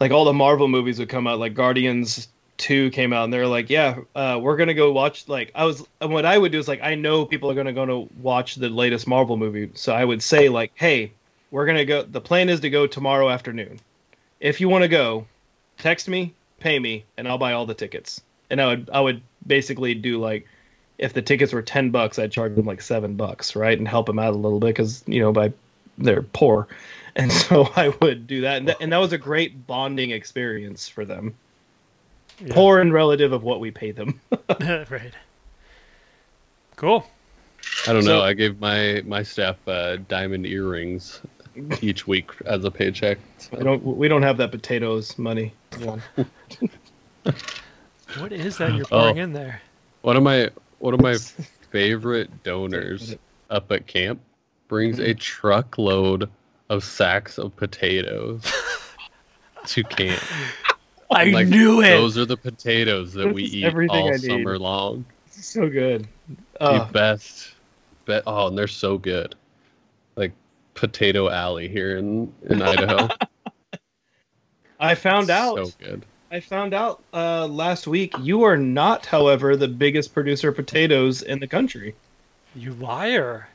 like 0.00 0.12
all 0.12 0.24
the 0.24 0.32
Marvel 0.32 0.68
movies 0.68 0.98
would 0.98 1.08
come 1.08 1.26
out, 1.26 1.38
like 1.38 1.54
Guardians 1.54 2.28
Two 2.56 2.90
came 2.90 3.12
out, 3.12 3.24
and 3.24 3.32
they're 3.32 3.48
like, 3.48 3.68
yeah, 3.68 3.98
uh, 4.14 4.38
we're 4.40 4.56
gonna 4.56 4.74
go 4.74 4.92
watch. 4.92 5.28
Like 5.28 5.50
I 5.56 5.64
was, 5.64 5.84
and 6.00 6.12
what 6.12 6.24
I 6.24 6.38
would 6.38 6.52
do 6.52 6.58
is 6.58 6.68
like 6.68 6.82
I 6.82 6.94
know 6.94 7.24
people 7.26 7.50
are 7.50 7.54
gonna 7.54 7.72
go 7.72 7.84
to 7.84 8.08
watch 8.20 8.54
the 8.54 8.68
latest 8.68 9.08
Marvel 9.08 9.36
movie, 9.36 9.70
so 9.74 9.92
I 9.92 10.04
would 10.04 10.22
say 10.22 10.48
like, 10.48 10.70
hey, 10.74 11.12
we're 11.50 11.66
gonna 11.66 11.84
go. 11.84 12.02
The 12.02 12.20
plan 12.20 12.48
is 12.48 12.60
to 12.60 12.70
go 12.70 12.86
tomorrow 12.86 13.28
afternoon. 13.28 13.80
If 14.38 14.60
you 14.60 14.68
want 14.68 14.82
to 14.82 14.88
go, 14.88 15.26
text 15.78 16.08
me, 16.08 16.34
pay 16.64 16.78
me, 16.78 17.04
and 17.16 17.28
I'll 17.28 17.38
buy 17.38 17.52
all 17.52 17.66
the 17.66 17.74
tickets. 17.74 18.20
And 18.50 18.60
I 18.60 18.66
would 18.66 18.90
I 18.92 19.00
would 19.00 19.22
basically 19.46 19.94
do 19.94 20.18
like 20.18 20.48
if 20.98 21.12
the 21.12 21.22
tickets 21.22 21.52
were 21.52 21.60
10 21.60 21.90
bucks 21.90 22.18
i'd 22.20 22.30
charge 22.30 22.54
them 22.54 22.64
like 22.66 22.80
7 22.80 23.16
bucks 23.16 23.56
right 23.56 23.76
and 23.76 23.86
help 23.86 24.06
them 24.06 24.18
out 24.20 24.32
a 24.32 24.36
little 24.36 24.60
bit 24.60 24.68
because 24.68 25.02
you 25.08 25.20
know 25.20 25.32
by 25.32 25.52
they're 25.98 26.22
poor 26.22 26.66
and 27.16 27.30
so 27.32 27.68
i 27.76 27.88
would 28.00 28.26
do 28.28 28.42
that 28.42 28.58
and, 28.58 28.66
th- 28.68 28.78
and 28.80 28.92
that 28.92 28.98
was 28.98 29.12
a 29.12 29.18
great 29.18 29.66
bonding 29.66 30.12
experience 30.12 30.88
for 30.88 31.04
them 31.04 31.34
Yeah. 32.40 32.54
poor 32.54 32.80
and 32.80 32.92
relative 32.92 33.32
of 33.32 33.42
what 33.42 33.58
we 33.60 33.70
pay 33.72 33.90
them 33.90 34.20
right. 34.60 35.12
Cool. 36.76 37.04
i 37.88 37.92
don't 37.92 38.02
So- 38.02 38.08
know 38.18 38.22
i 38.22 38.32
gave 38.32 38.60
my 38.60 39.02
my 39.04 39.22
staff 39.24 39.56
uh, 39.66 39.96
diamond 40.08 40.46
earrings 40.46 41.20
each 41.82 42.06
week 42.06 42.30
as 42.46 42.64
a 42.64 42.70
paycheck 42.70 43.18
so. 43.38 43.58
I 43.58 43.62
don't 43.62 43.82
we 43.84 44.08
don't 44.08 44.22
have 44.22 44.36
that 44.38 44.50
potatoes 44.52 45.18
money 45.18 45.52
Jon. 45.78 46.02
What 48.18 48.32
is 48.32 48.58
that 48.58 48.74
you're 48.74 48.86
Oh. 48.92 49.08
in 49.14 49.32
there? 49.32 49.60
one 50.02 50.16
of 50.16 50.22
my 50.22 50.50
one 50.78 50.92
of 50.94 51.00
my 51.00 51.16
favorite 51.70 52.42
donors 52.44 53.16
up 53.50 53.72
at 53.72 53.86
camp 53.86 54.20
brings 54.68 55.00
a 55.00 55.12
hmm. 55.12 55.18
truckload 55.18 56.30
of 56.68 56.84
sacks 56.84 57.38
of 57.38 57.56
potatoes 57.56 58.42
to 59.66 59.82
camp 59.84 60.22
I 61.10 61.24
Like, 61.26 61.48
knew 61.48 61.80
it. 61.80 61.90
those 61.90 62.18
are 62.18 62.24
the 62.26 62.36
potatoes 62.36 63.12
that 63.14 63.32
we 63.32 63.42
This 63.44 63.50
is 63.50 63.56
eat 63.56 63.88
all 63.90 64.08
I 64.08 64.10
need. 64.10 64.20
summer 64.20 64.58
long 64.58 65.04
so 65.30 65.68
good 65.68 66.06
the 66.60 66.88
best 66.92 67.54
bet 68.04 68.22
oh 68.26 68.48
and 68.48 68.56
they're 68.58 68.68
so 68.68 68.98
good 68.98 69.34
like 70.16 70.32
potato 70.74 71.28
alley 71.30 71.68
here 71.68 71.96
in 71.96 72.32
in 72.48 72.62
idaho 72.62 73.08
i 74.84 74.90
I 74.90 74.94
found 74.94 75.30
out. 75.30 75.56
So 75.56 75.72
good. 75.78 76.04
I 76.30 76.40
found 76.40 76.74
out 76.74 77.02
uh, 77.12 77.46
last 77.46 77.86
week. 77.86 78.14
You 78.20 78.42
are 78.42 78.56
not, 78.56 79.06
however, 79.06 79.56
the 79.56 79.68
biggest 79.68 80.12
producer 80.12 80.48
of 80.48 80.56
potatoes 80.56 81.22
in 81.22 81.38
the 81.38 81.46
country. 81.46 81.94
You 82.54 82.74
liar. 82.74 83.48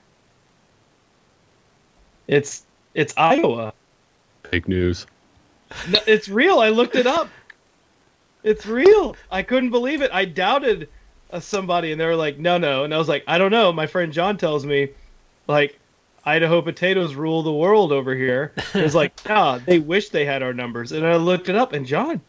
It's 2.27 2.63
it's 2.93 3.13
Iowa. 3.17 3.73
Big 4.51 4.67
news. 4.67 5.05
No, 5.89 5.99
it's 6.07 6.29
real. 6.29 6.59
I 6.59 6.69
looked 6.69 6.95
it 6.95 7.07
up. 7.07 7.29
It's 8.43 8.65
real. 8.65 9.15
I 9.31 9.43
couldn't 9.43 9.71
believe 9.71 10.01
it. 10.01 10.11
I 10.13 10.25
doubted 10.25 10.89
uh, 11.31 11.39
somebody, 11.39 11.91
and 11.91 11.99
they 11.99 12.05
were 12.05 12.15
like, 12.15 12.39
"No, 12.39 12.57
no," 12.57 12.83
and 12.83 12.93
I 12.93 12.97
was 12.97 13.09
like, 13.09 13.23
"I 13.27 13.37
don't 13.37 13.51
know." 13.51 13.71
My 13.71 13.87
friend 13.87 14.13
Jon 14.13 14.37
tells 14.37 14.65
me, 14.65 14.89
like, 15.47 15.78
Idaho 16.29 16.61
potatoes 16.61 17.15
rule 17.15 17.41
the 17.41 17.51
world 17.51 17.91
over 17.91 18.13
here. 18.13 18.53
It's 18.75 18.93
like, 18.93 19.13
ah, 19.29 19.59
they 19.65 19.79
wish 19.79 20.09
they 20.09 20.25
had 20.25 20.43
our 20.43 20.53
numbers, 20.53 20.91
and 20.91 21.05
I 21.05 21.15
looked 21.15 21.49
it 21.49 21.55
up, 21.55 21.73
and 21.73 21.85
Jon, 21.87 22.21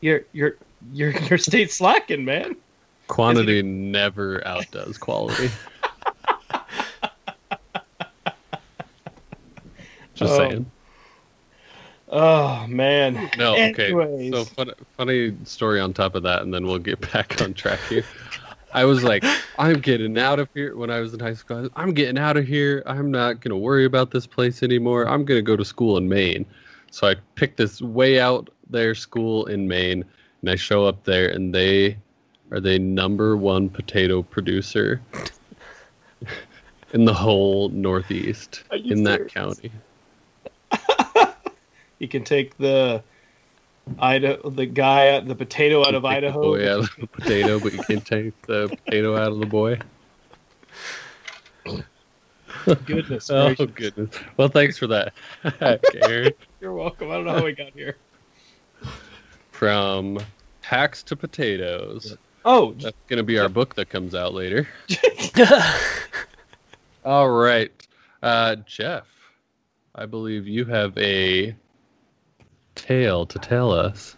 your 0.00 0.22
your 0.32 0.56
your 0.92 1.10
your 1.10 1.38
state's 1.38 1.74
slacking, 1.76 2.24
man. 2.24 2.56
Quantity 3.06 3.62
never 3.62 4.44
outdoes 4.46 4.98
quality. 4.98 5.50
Just 10.14 10.32
Oh. 10.32 10.36
saying. 10.38 10.70
Oh 12.08 12.66
man. 12.68 13.30
No, 13.38 13.52
okay. 13.54 13.86
Anyways. 13.86 14.32
So 14.32 14.44
fun, 14.44 14.70
funny 14.96 15.36
story 15.44 15.80
on 15.80 15.92
top 15.92 16.14
of 16.16 16.22
that, 16.24 16.42
and 16.42 16.52
then 16.52 16.66
we'll 16.66 16.78
get 16.78 17.00
back 17.12 17.40
on 17.40 17.54
track 17.54 17.80
here. 17.88 18.04
I 18.74 18.84
was 18.84 19.04
like, 19.04 19.24
I'm 19.58 19.80
getting 19.80 20.18
out 20.18 20.40
of 20.40 20.48
here. 20.52 20.76
When 20.76 20.90
I 20.90 21.00
was 21.00 21.14
in 21.14 21.20
high 21.20 21.34
school, 21.34 21.62
was, 21.62 21.70
I'm 21.76 21.94
getting 21.94 22.18
out 22.18 22.36
of 22.36 22.46
here. 22.46 22.82
I'm 22.86 23.10
not 23.10 23.40
gonna 23.40 23.56
worry 23.56 23.84
about 23.84 24.10
this 24.10 24.26
place 24.26 24.62
anymore. 24.62 25.08
I'm 25.08 25.24
gonna 25.24 25.42
go 25.42 25.56
to 25.56 25.64
school 25.64 25.96
in 25.96 26.08
Maine. 26.08 26.44
So 26.90 27.08
I 27.08 27.14
picked 27.36 27.56
this 27.56 27.80
way 27.80 28.20
out 28.20 28.50
there 28.68 28.94
school 28.94 29.46
in 29.46 29.68
Maine, 29.68 30.04
and 30.42 30.50
I 30.50 30.56
show 30.56 30.84
up 30.84 31.04
there, 31.04 31.28
and 31.28 31.54
they 31.54 31.96
are 32.50 32.60
the 32.60 32.78
number 32.78 33.36
one 33.36 33.68
potato 33.68 34.22
producer 34.22 35.00
in 36.92 37.04
the 37.04 37.14
whole 37.14 37.68
Northeast 37.70 38.64
in 38.72 39.04
that 39.04 39.28
county. 39.28 39.70
You 42.00 42.08
can 42.08 42.24
take 42.24 42.58
the 42.58 43.02
Idaho, 43.98 44.50
the 44.50 44.66
guy, 44.66 45.20
the 45.20 45.34
potato 45.34 45.86
out 45.86 45.94
of 45.94 46.02
the 46.02 46.08
Idaho. 46.08 46.54
out 46.54 46.80
of 46.80 46.90
the 46.98 47.06
potato, 47.06 47.58
but 47.60 47.72
you 47.72 47.82
can't 47.82 48.04
take 48.04 48.40
the 48.42 48.68
potato 48.84 49.16
out 49.16 49.32
of 49.32 49.38
the 49.40 49.46
boy. 49.46 49.78
Goodness 52.86 53.30
Oh 53.34 53.54
goodness. 53.54 54.10
Well, 54.36 54.48
thanks 54.48 54.78
for 54.78 54.86
that, 54.86 55.12
Karen. 55.92 56.32
You're 56.60 56.72
welcome. 56.72 57.10
I 57.10 57.14
don't 57.14 57.26
know 57.26 57.34
how 57.34 57.44
we 57.44 57.52
got 57.52 57.72
here. 57.74 57.96
From 59.50 60.18
hacks 60.62 61.02
to 61.04 61.16
potatoes. 61.16 62.16
Oh, 62.46 62.72
That's 62.74 62.96
gonna 63.08 63.22
be 63.22 63.38
our 63.38 63.48
book 63.48 63.74
that 63.74 63.88
comes 63.90 64.14
out 64.14 64.34
later. 64.34 64.66
All 67.04 67.30
right, 67.30 67.70
uh, 68.22 68.56
Jeff. 68.66 69.06
I 69.94 70.06
believe 70.06 70.48
you 70.48 70.64
have 70.64 70.96
a 70.98 71.54
tale 72.74 73.26
to 73.26 73.38
tell 73.38 73.72
us. 73.72 74.16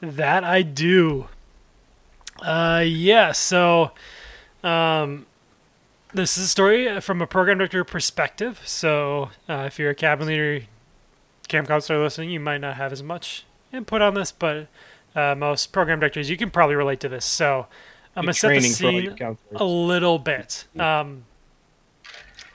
That 0.00 0.44
I 0.44 0.62
do. 0.62 1.28
Uh, 2.42 2.84
yeah. 2.86 3.32
So, 3.32 3.92
um, 4.62 5.26
this 6.12 6.38
is 6.38 6.44
a 6.44 6.48
story 6.48 7.00
from 7.00 7.20
a 7.20 7.26
program 7.26 7.58
director 7.58 7.84
perspective. 7.84 8.60
So, 8.64 9.30
uh, 9.48 9.64
if 9.66 9.78
you're 9.78 9.90
a 9.90 9.94
cabin 9.94 10.26
leader, 10.26 10.62
camp 11.48 11.68
counselor 11.68 12.02
listening, 12.02 12.30
you 12.30 12.40
might 12.40 12.58
not 12.58 12.76
have 12.76 12.92
as 12.92 13.02
much 13.02 13.44
input 13.72 14.00
on 14.02 14.14
this, 14.14 14.32
but 14.32 14.68
uh, 15.14 15.34
most 15.34 15.72
program 15.72 16.00
directors, 16.00 16.30
you 16.30 16.36
can 16.36 16.50
probably 16.50 16.76
relate 16.76 17.00
to 17.00 17.08
this. 17.08 17.24
So, 17.24 17.66
I'm 18.16 18.24
gonna 18.24 18.34
set 18.34 18.48
the 18.48 18.54
training 18.60 18.72
for 18.72 18.86
all 18.86 19.00
your 19.00 19.16
scene 19.16 19.36
a 19.54 19.64
little 19.64 20.18
bit. 20.18 20.66
Um, 20.78 21.24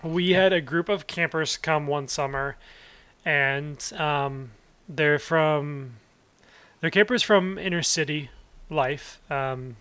we 0.03 0.31
had 0.31 0.53
a 0.53 0.61
group 0.61 0.89
of 0.89 1.07
campers 1.07 1.57
come 1.57 1.87
one 1.87 2.07
summer, 2.07 2.57
and 3.23 3.91
um, 3.97 4.51
they're 4.87 5.19
from 5.19 5.95
they're 6.81 6.89
campers 6.89 7.23
from 7.23 7.57
inner 7.57 7.81
city 7.81 8.29
life, 8.69 9.19
um, 9.29 9.77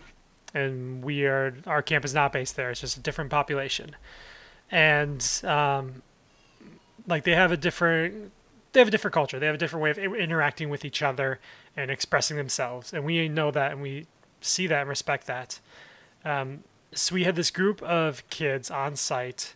and 0.55 1.05
we 1.05 1.25
are 1.25 1.55
our 1.67 1.83
camp 1.83 2.05
is 2.05 2.15
not 2.15 2.33
based 2.33 2.57
there. 2.57 2.71
It's 2.71 2.81
just 2.81 2.97
a 2.97 3.01
different 3.01 3.31
population, 3.31 3.97
and 4.71 5.41
um, 5.45 6.03
like 7.07 7.25
they 7.25 7.35
have 7.35 7.53
a 7.53 7.57
different 7.57 8.33
they 8.73 8.81
have 8.81 8.89
a 8.89 8.91
different 8.91 9.15
culture. 9.15 9.39
They 9.39 9.47
have 9.47 9.55
a 9.55 9.59
different 9.59 9.83
way 9.83 9.91
of 9.91 9.99
interacting 9.99 10.69
with 10.69 10.85
each 10.85 11.03
other 11.03 11.41
and 11.77 11.91
expressing 11.91 12.37
themselves, 12.37 12.93
and 12.93 13.05
we 13.05 13.29
know 13.29 13.51
that 13.51 13.73
and 13.73 13.83
we 13.83 14.07
see 14.41 14.67
that 14.67 14.81
and 14.81 14.89
respect 14.89 15.27
that. 15.27 15.61
Um, 16.25 16.65
so 16.93 17.15
we 17.15 17.25
had 17.25 17.37
this 17.37 17.51
group 17.51 17.83
of 17.83 18.29
kids 18.31 18.71
on 18.71 18.97
site, 18.97 19.55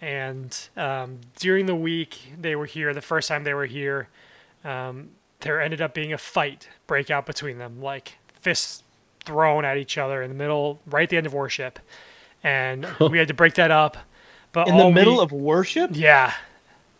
and 0.00 0.56
um, 0.76 1.20
during 1.38 1.66
the 1.66 1.74
week 1.74 2.32
they 2.40 2.56
were 2.56 2.66
here. 2.66 2.94
The 2.94 3.02
first 3.02 3.28
time 3.28 3.44
they 3.44 3.54
were 3.54 3.66
here, 3.66 4.08
um, 4.68 5.10
there 5.40 5.60
ended 5.60 5.80
up 5.80 5.94
being 5.94 6.12
a 6.12 6.18
fight 6.18 6.68
break 6.86 7.10
out 7.10 7.26
between 7.26 7.58
them, 7.58 7.80
like 7.80 8.14
fists 8.40 8.82
thrown 9.24 9.64
at 9.64 9.76
each 9.76 9.98
other 9.98 10.22
in 10.22 10.30
the 10.30 10.36
middle, 10.36 10.80
right 10.86 11.04
at 11.04 11.10
the 11.10 11.16
end 11.16 11.26
of 11.26 11.34
worship, 11.34 11.78
and 12.42 12.86
we 13.10 13.18
had 13.18 13.28
to 13.28 13.34
break 13.34 13.54
that 13.54 13.70
up. 13.70 13.96
But 14.52 14.68
in 14.68 14.76
the 14.76 14.90
middle 14.90 15.16
we- 15.18 15.22
of 15.22 15.32
worship. 15.32 15.90
yeah, 15.94 16.32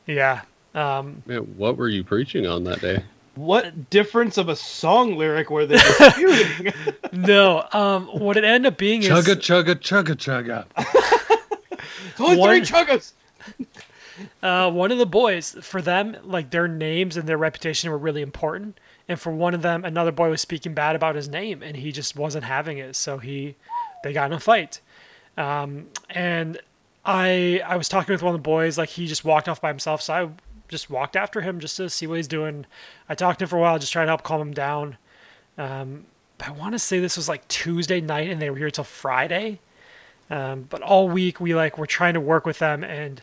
yeah. 0.07 0.43
Um, 0.75 1.23
Man, 1.27 1.41
what 1.57 1.77
were 1.77 1.89
you 1.89 2.05
preaching 2.05 2.47
on 2.47 2.65
that 2.65 2.81
day? 2.81 3.03
What 3.35 3.89
difference 3.91 4.37
of 4.37 4.49
a 4.49 4.57
song 4.57 5.17
lyric 5.17 5.49
were 5.49 5.65
they 5.65 5.77
disputing? 5.99 6.73
no, 7.13 7.65
um, 7.73 8.07
what 8.07 8.37
it 8.37 8.45
ended 8.45 8.73
up 8.73 8.79
being 8.79 9.03
is 9.03 9.09
Chugga 9.09 9.37
chugga 9.37 9.75
chugga 9.77 10.15
chugga. 10.17 10.67
Only 12.19 12.37
One- 12.37 12.49
three 12.51 12.61
chuggas. 12.63 13.13
Uh, 14.43 14.71
one 14.71 14.93
of 14.93 14.99
the 14.99 15.07
boys, 15.07 15.57
for 15.61 15.83
them, 15.83 16.17
like 16.25 16.51
their 16.51 16.69
names 16.69 17.17
and 17.17 17.29
their 17.29 17.39
reputation 17.39 17.91
were 17.91 17.99
really 17.99 18.23
important. 18.23 18.79
And 19.09 19.19
for 19.19 19.33
one 19.33 19.55
of 19.55 19.63
them, 19.63 19.85
another 19.85 20.13
boy 20.13 20.31
was 20.31 20.41
speaking 20.41 20.75
bad 20.75 20.97
about 20.97 21.15
his 21.15 21.29
name, 21.29 21.63
and 21.63 21.77
he 21.77 21.93
just 21.93 22.17
wasn't 22.17 22.45
having 22.45 22.79
it. 22.79 22.97
So 22.97 23.19
he, 23.19 23.57
they 24.03 24.13
got 24.13 24.31
in 24.31 24.37
a 24.37 24.41
fight. 24.41 24.81
Um, 25.37 25.87
and 26.11 26.61
I, 27.05 27.63
I 27.65 27.77
was 27.77 27.89
talking 27.89 28.13
with 28.13 28.23
one 28.23 28.35
of 28.35 28.41
the 28.41 28.43
boys, 28.45 28.77
like 28.77 28.91
he 28.91 29.07
just 29.07 29.25
walked 29.25 29.49
off 29.49 29.61
by 29.61 29.69
himself. 29.69 30.03
So 30.03 30.13
I 30.13 30.29
just 30.69 30.91
walked 30.91 31.17
after 31.17 31.41
him 31.41 31.61
just 31.61 31.77
to 31.79 31.89
see 31.89 32.07
what 32.07 32.17
he's 32.17 32.29
doing. 32.29 32.67
I 33.09 33.15
talked 33.15 33.39
to 33.39 33.45
him 33.45 33.49
for 33.49 33.57
a 33.57 33.61
while, 33.61 33.79
just 33.79 33.93
trying 33.93 34.07
to 34.07 34.11
help 34.11 34.23
calm 34.23 34.41
him 34.41 34.53
down. 34.53 34.99
Um, 35.57 36.07
I 36.41 36.51
want 36.51 36.73
to 36.73 36.79
say 36.79 37.01
this 37.01 37.17
was 37.17 37.29
like 37.29 37.49
Tuesday 37.49 38.01
night, 38.01 38.29
and 38.29 38.41
they 38.41 38.51
were 38.51 38.57
here 38.57 38.71
till 38.71 38.85
Friday. 38.85 39.61
Um, 40.31 40.67
but 40.69 40.83
all 40.83 41.09
week 41.09 41.41
we 41.41 41.55
like 41.55 41.79
were 41.79 41.87
trying 41.87 42.15
to 42.15 42.21
work 42.21 42.45
with 42.45 42.59
them, 42.59 42.85
and 42.85 43.23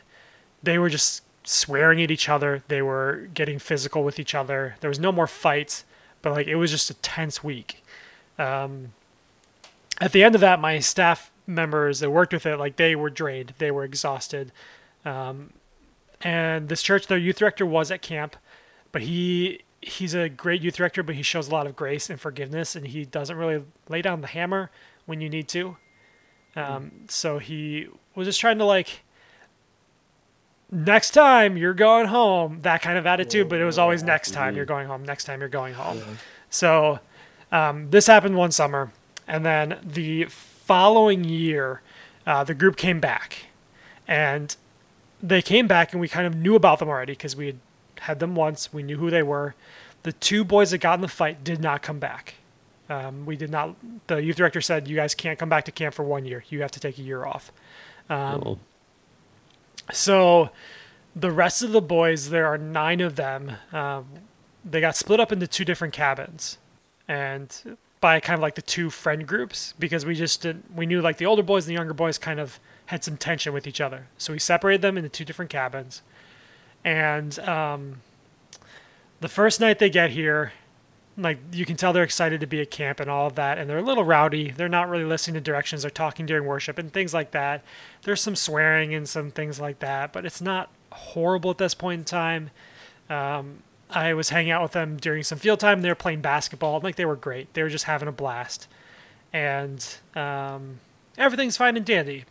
they 0.65 0.77
were 0.77 0.89
just 0.89 1.23
swearing 1.43 2.01
at 2.01 2.11
each 2.11 2.27
other. 2.27 2.63
They 2.67 2.81
were 2.81 3.29
getting 3.33 3.59
physical 3.59 4.03
with 4.03 4.19
each 4.19 4.35
other. 4.35 4.75
There 4.81 4.89
was 4.89 4.99
no 4.99 5.11
more 5.11 5.27
fights, 5.27 5.85
but 6.21 6.31
like 6.31 6.47
it 6.47 6.55
was 6.55 6.71
just 6.71 6.89
a 6.89 6.95
tense 6.95 7.43
week. 7.43 7.83
Um, 8.37 8.93
at 10.01 10.11
the 10.11 10.23
end 10.23 10.35
of 10.35 10.41
that, 10.41 10.59
my 10.59 10.79
staff 10.79 11.31
members 11.47 11.99
that 11.99 12.09
worked 12.09 12.33
with 12.33 12.45
it, 12.45 12.57
like 12.57 12.75
they 12.75 12.95
were 12.95 13.09
drained, 13.09 13.53
they 13.59 13.71
were 13.71 13.83
exhausted. 13.83 14.51
Um, 15.05 15.51
and 16.21 16.67
this 16.67 16.81
church, 16.81 17.07
their 17.07 17.17
youth 17.17 17.37
director 17.37 17.65
was 17.65 17.91
at 17.91 18.01
camp, 18.01 18.35
but 18.91 19.03
he 19.03 19.61
he's 19.81 20.15
a 20.15 20.27
great 20.27 20.61
youth 20.61 20.77
director, 20.77 21.03
but 21.03 21.15
he 21.15 21.21
shows 21.21 21.47
a 21.47 21.51
lot 21.51 21.67
of 21.67 21.75
grace 21.75 22.09
and 22.09 22.19
forgiveness, 22.19 22.75
and 22.75 22.87
he 22.87 23.05
doesn't 23.05 23.37
really 23.37 23.63
lay 23.87 24.01
down 24.01 24.21
the 24.21 24.27
hammer 24.27 24.71
when 25.05 25.21
you 25.21 25.29
need 25.29 25.47
to. 25.49 25.77
Um, 26.55 26.91
so 27.07 27.37
he 27.37 27.87
was 28.15 28.27
just 28.27 28.39
trying 28.39 28.57
to 28.57 28.65
like 28.65 29.03
next 30.75 31.11
time 31.11 31.57
you're 31.57 31.73
going 31.73 32.07
home 32.07 32.59
that 32.61 32.81
kind 32.81 32.97
of 32.97 33.05
attitude 33.07 33.47
but 33.49 33.59
it 33.59 33.65
was 33.65 33.77
always 33.77 34.03
next 34.03 34.31
time 34.31 34.55
you're 34.55 34.65
going 34.65 34.87
home 34.87 35.03
next 35.03 35.23
time 35.23 35.39
you're 35.39 35.49
going 35.49 35.73
home. 35.73 35.97
So 36.49 36.99
um, 37.51 37.89
this 37.89 38.07
happened 38.07 38.35
one 38.35 38.51
summer 38.51 38.91
and 39.27 39.45
then 39.45 39.79
the 39.83 40.25
following 40.25 41.23
year 41.23 41.81
uh, 42.27 42.43
the 42.43 42.53
group 42.53 42.75
came 42.75 42.99
back 42.99 43.45
and 44.07 44.55
they 45.23 45.41
came 45.41 45.67
back 45.67 45.91
and 45.93 46.01
we 46.01 46.07
kind 46.07 46.27
of 46.27 46.35
knew 46.35 46.55
about 46.55 46.79
them 46.79 46.89
already 46.89 47.13
because 47.13 47.35
we 47.35 47.47
had 47.47 47.59
had 47.99 48.19
them 48.19 48.35
once 48.35 48.73
we 48.73 48.83
knew 48.83 48.97
who 48.97 49.09
they 49.09 49.23
were. 49.23 49.55
The 50.03 50.11
two 50.13 50.43
boys 50.43 50.71
that 50.71 50.79
got 50.79 50.95
in 50.95 51.01
the 51.01 51.07
fight 51.07 51.43
did 51.43 51.61
not 51.61 51.81
come 51.81 51.97
back. 51.97 52.35
Um, 52.89 53.25
we 53.25 53.35
did 53.35 53.49
not 53.49 53.75
the 54.07 54.17
youth 54.17 54.35
director 54.35 54.61
said 54.61 54.87
you 54.87 54.95
guys 54.95 55.15
can't 55.15 55.39
come 55.39 55.49
back 55.49 55.65
to 55.65 55.71
camp 55.71 55.95
for 55.95 56.03
one 56.03 56.25
year. 56.25 56.43
You 56.49 56.61
have 56.61 56.71
to 56.71 56.79
take 56.79 56.99
a 56.99 57.01
year 57.01 57.25
off. 57.25 57.51
Well, 58.43 58.59
so 59.91 60.49
the 61.15 61.31
rest 61.31 61.63
of 61.63 61.71
the 61.71 61.81
boys, 61.81 62.29
there 62.29 62.47
are 62.47 62.57
nine 62.57 63.01
of 63.01 63.15
them. 63.15 63.53
Um, 63.71 64.05
they 64.63 64.81
got 64.81 64.95
split 64.95 65.19
up 65.19 65.31
into 65.31 65.47
two 65.47 65.63
different 65.63 65.93
cabins, 65.93 66.57
and 67.07 67.77
by 68.01 68.19
kind 68.19 68.37
of 68.37 68.41
like 68.41 68.55
the 68.55 68.61
two 68.61 68.89
friend 68.89 69.27
groups 69.27 69.73
because 69.79 70.05
we 70.05 70.15
just 70.15 70.41
didn't. 70.41 70.75
we 70.75 70.85
knew 70.85 71.01
like 71.01 71.17
the 71.17 71.25
older 71.25 71.43
boys 71.43 71.65
and 71.65 71.71
the 71.71 71.75
younger 71.75 71.93
boys 71.93 72.17
kind 72.17 72.39
of 72.39 72.59
had 72.87 73.03
some 73.03 73.17
tension 73.17 73.53
with 73.53 73.65
each 73.65 73.81
other. 73.81 74.07
So 74.17 74.33
we 74.33 74.39
separated 74.39 74.81
them 74.81 74.97
into 74.97 75.09
two 75.09 75.25
different 75.25 75.49
cabins, 75.49 76.01
and 76.83 77.37
um, 77.39 78.01
the 79.21 79.29
first 79.29 79.59
night 79.59 79.79
they 79.79 79.89
get 79.89 80.11
here, 80.11 80.53
like 81.17 81.39
you 81.53 81.65
can 81.65 81.77
tell 81.77 81.93
they're 81.93 82.03
excited 82.03 82.41
to 82.41 82.47
be 82.47 82.59
at 82.59 82.71
camp 82.71 82.99
and 82.99 83.09
all 83.09 83.27
of 83.27 83.35
that 83.35 83.57
and 83.57 83.69
they're 83.69 83.77
a 83.77 83.83
little 83.83 84.03
rowdy. 84.03 84.51
They're 84.51 84.67
not 84.67 84.89
really 84.89 85.05
listening 85.05 85.35
to 85.35 85.41
directions. 85.41 85.81
They're 85.81 85.91
talking 85.91 86.25
during 86.25 86.45
worship 86.45 86.77
and 86.77 86.91
things 86.91 87.13
like 87.13 87.31
that. 87.31 87.63
There's 88.03 88.21
some 88.21 88.35
swearing 88.35 88.93
and 88.93 89.07
some 89.07 89.31
things 89.31 89.59
like 89.59 89.79
that 89.79 90.11
but 90.11 90.25
it's 90.25 90.41
not 90.41 90.69
horrible 90.91 91.51
at 91.51 91.57
this 91.57 91.73
point 91.73 91.99
in 91.99 92.05
time. 92.05 92.51
Um, 93.09 93.63
i 93.89 94.13
was 94.13 94.29
hanging 94.29 94.51
out 94.51 94.63
with 94.63 94.71
them 94.71 94.97
during 94.97 95.23
some 95.23 95.37
field 95.37 95.59
time. 95.59 95.81
They 95.81 95.89
were 95.89 95.95
playing 95.95 96.21
basketball. 96.21 96.81
Like 96.81 96.95
they 96.95 97.05
were 97.05 97.15
great. 97.15 97.53
They 97.53 97.63
were 97.63 97.69
just 97.69 97.85
having 97.85 98.07
a 98.07 98.11
blast. 98.11 98.67
And 99.31 99.85
um, 100.15 100.79
everything's 101.17 101.55
fine 101.55 101.77
and 101.77 101.85
dandy. 101.85 102.25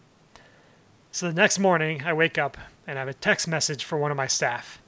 So 1.11 1.29
the 1.29 1.35
next 1.35 1.59
morning 1.59 2.03
i 2.05 2.13
wake 2.13 2.37
up 2.37 2.59
and 2.87 2.99
i 2.99 3.01
have 3.01 3.09
a 3.09 3.15
text 3.15 3.49
message 3.49 3.85
for 3.85 3.97
one 3.97 4.11
of 4.11 4.17
my 4.17 4.27
staff. 4.27 4.83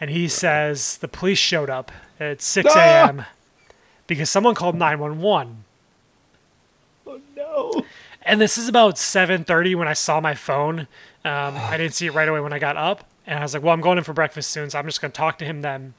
And 0.00 0.10
he 0.10 0.26
says 0.26 0.98
the 0.98 1.08
police 1.08 1.38
showed 1.38 1.70
up 1.70 1.92
at 2.18 2.42
6 2.42 2.74
a.m. 2.74 3.24
because 4.06 4.30
someone 4.30 4.54
called 4.54 4.76
911. 4.76 5.64
Oh 7.06 7.20
no. 7.36 7.84
And 8.22 8.40
this 8.40 8.58
is 8.58 8.68
about 8.68 8.96
7:30 8.96 9.74
when 9.76 9.88
I 9.88 9.92
saw 9.92 10.20
my 10.20 10.34
phone. 10.34 10.80
Um, 11.24 11.56
I 11.56 11.76
didn't 11.76 11.94
see 11.94 12.06
it 12.06 12.14
right 12.14 12.28
away 12.28 12.40
when 12.40 12.52
I 12.52 12.58
got 12.58 12.76
up, 12.76 13.04
and 13.26 13.38
I 13.38 13.42
was 13.42 13.54
like, 13.54 13.62
"Well, 13.62 13.72
I'm 13.72 13.80
going 13.80 13.98
in 13.98 14.04
for 14.04 14.12
breakfast 14.12 14.50
soon, 14.50 14.70
so 14.70 14.78
I'm 14.78 14.86
just 14.86 15.00
going 15.00 15.12
to 15.12 15.16
talk 15.16 15.38
to 15.38 15.44
him 15.44 15.62
then." 15.62 15.94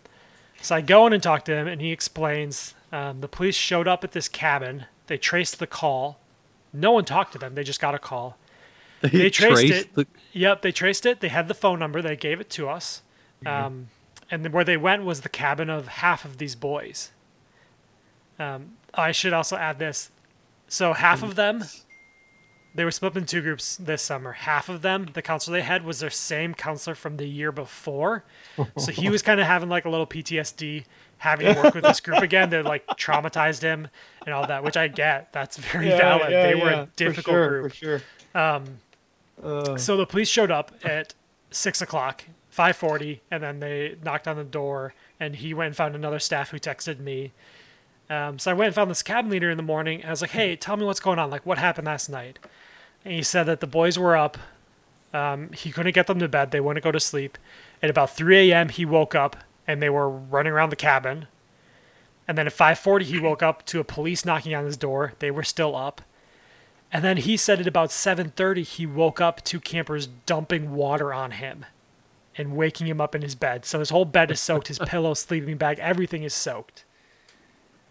So 0.62 0.76
I 0.76 0.82
go 0.82 1.06
in 1.08 1.14
and 1.14 1.22
talk 1.24 1.46
to 1.46 1.56
him, 1.56 1.68
and 1.68 1.80
he 1.82 1.92
explains 1.92 2.74
um, 2.92 3.22
the 3.22 3.28
police 3.28 3.56
showed 3.56 3.88
up 3.88 4.04
at 4.04 4.12
this 4.12 4.28
cabin. 4.28 4.86
They 5.08 5.18
traced 5.18 5.60
the 5.60 5.68
call. 5.68 6.20
No 6.74 6.92
one 6.92 7.06
talked 7.06 7.32
to 7.34 7.38
them. 7.40 7.56
They 7.56 7.64
just 7.64 7.80
got 7.80 7.96
a 7.96 8.00
call. 8.00 8.38
They 9.02 9.30
traced 9.30 9.64
it. 9.72 9.94
the- 9.96 10.08
Yep, 10.34 10.62
they 10.62 10.72
traced 10.72 11.06
it. 11.06 11.20
They 11.22 11.30
had 11.30 11.48
the 11.48 11.54
phone 11.54 11.80
number. 11.80 12.02
They 12.02 12.16
gave 12.16 12.40
it 12.42 12.50
to 12.52 12.68
us. 12.70 13.02
Um, 13.46 13.88
and 14.30 14.44
then 14.44 14.52
where 14.52 14.64
they 14.66 14.78
went 14.78 15.04
was 15.04 15.22
the 15.22 15.30
cabin 15.30 15.70
of 15.70 15.88
half 15.88 16.26
of 16.26 16.38
these 16.38 16.56
boys. 16.56 17.12
Um, 18.40 18.74
I 18.94 19.12
should 19.12 19.34
also 19.34 19.56
add 19.56 19.80
this. 19.80 20.12
So 20.68 20.94
half 20.94 21.24
of 21.24 21.36
them, 21.36 21.64
they 22.76 22.84
were 22.84 22.92
split 22.92 23.14
up 23.14 23.18
in 23.18 23.26
two 23.26 23.42
groups 23.42 23.78
this 23.78 24.02
summer. 24.02 24.34
Half 24.34 24.70
of 24.70 24.82
them, 24.82 25.08
the 25.14 25.22
counselor 25.22 25.58
they 25.58 25.64
had 25.64 25.84
was 25.84 26.00
their 26.00 26.10
same 26.10 26.54
counselor 26.54 26.94
from 26.96 27.18
the 27.18 27.26
year 27.26 27.52
before. 27.52 28.24
So 28.78 28.92
he 28.92 29.10
was 29.10 29.22
kind 29.22 29.40
of 29.40 29.48
having 29.48 29.70
like 29.70 29.86
a 29.86 29.90
little 29.90 30.06
PTSD, 30.06 30.84
having 31.18 31.54
to 31.54 31.62
work 31.62 31.74
with 31.74 31.84
this 31.84 32.00
group 32.00 32.22
again. 32.22 32.50
That 32.52 32.66
like 32.66 32.86
traumatized 32.88 33.62
him 33.62 33.88
and 34.26 34.34
all 34.34 34.46
that, 34.48 34.64
which 34.64 34.78
I 34.78 34.88
get. 34.88 35.32
That's 35.34 35.58
very 35.58 35.90
valid. 35.90 36.32
they 36.32 36.56
were 36.56 36.70
a 36.70 36.90
difficult 36.96 37.24
for 37.26 37.32
sure, 37.32 37.50
group. 37.50 37.72
For 37.72 37.78
sure. 37.78 38.02
Um, 38.36 38.66
Uh, 39.44 39.78
so 39.78 39.96
the 39.98 40.06
police 40.06 40.28
showed 40.30 40.50
up 40.52 40.72
at 40.84 41.14
six 41.52 41.82
o'clock, 41.82 42.24
five 42.50 42.76
forty, 42.76 43.22
and 43.32 43.42
then 43.42 43.60
they 43.60 43.96
knocked 44.04 44.28
on 44.28 44.36
the 44.36 44.44
door, 44.44 44.94
and 45.20 45.36
he 45.36 45.54
went 45.54 45.68
and 45.68 45.76
found 45.76 45.96
another 45.96 46.18
staff 46.20 46.50
who 46.50 46.58
texted 46.60 47.00
me. 47.00 47.32
Um, 48.10 48.40
so 48.40 48.52
I 48.52 48.54
went 48.54 48.68
and 48.68 48.76
found 48.76 48.90
this 48.90 49.04
cabin 49.04 49.30
leader 49.30 49.50
in 49.52 49.58
the 49.58 49.64
morning, 49.64 50.02
and 50.02 50.08
I 50.08 50.12
was 50.12 50.22
like, 50.22 50.32
"Hey, 50.32 50.56
tell 50.56 50.78
me 50.78 50.86
what's 50.86 51.00
going 51.00 51.20
on. 51.20 51.30
Like, 51.30 51.46
what 51.46 51.58
happened 51.58 51.88
last 51.88 52.10
night?" 52.10 52.40
And 53.04 53.14
he 53.14 53.24
said 53.24 53.44
that 53.44 53.60
the 53.60 53.68
boys 53.68 54.00
were 54.00 54.16
up. 54.16 54.38
Um, 55.14 55.52
he 55.52 55.72
couldn't 55.72 55.94
get 55.94 56.08
them 56.08 56.20
to 56.20 56.28
bed. 56.28 56.52
They 56.52 56.60
wouldn't 56.60 56.84
go 56.84 56.92
to 56.92 57.00
sleep. 57.00 57.38
At 57.82 57.90
about 57.90 58.16
3 58.16 58.52
a.m., 58.52 58.70
he 58.70 58.86
woke 58.86 59.16
up, 59.16 59.38
and 59.68 59.82
they 59.82 59.90
were 59.90 60.10
running 60.10 60.54
around 60.54 60.70
the 60.70 60.76
cabin. 60.76 61.28
And 62.28 62.38
then 62.38 62.48
at 62.48 62.54
5:40, 62.54 63.04
he 63.04 63.20
woke 63.20 63.42
up 63.42 63.66
to 63.68 63.80
a 63.80 63.84
police 63.84 64.26
knocking 64.26 64.56
on 64.56 64.66
his 64.66 64.78
door. 64.78 65.14
They 65.20 65.32
were 65.32 65.44
still 65.44 65.76
up. 65.76 66.02
And 66.92 67.04
then 67.04 67.18
he 67.18 67.36
said 67.38 67.60
at 67.60 67.68
about 67.68 67.92
7:30 67.92 68.64
he 68.64 68.86
woke 68.86 69.20
up 69.20 69.44
to 69.46 69.60
campers 69.60 70.08
dumping 70.26 70.74
water 70.74 71.14
on 71.14 71.32
him 71.32 71.66
and 72.38 72.56
waking 72.56 72.88
him 72.88 73.02
up 73.02 73.16
in 73.16 73.22
his 73.22 73.36
bed. 73.36 73.66
So 73.66 73.80
his 73.80 73.90
whole 73.90 74.06
bed 74.06 74.32
is 74.32 74.40
soaked, 74.40 74.68
his 74.68 74.80
pillow, 74.86 75.14
sleeping 75.14 75.58
bag, 75.58 75.80
everything 75.80 76.24
is 76.24 76.34
soaked. 76.34 76.84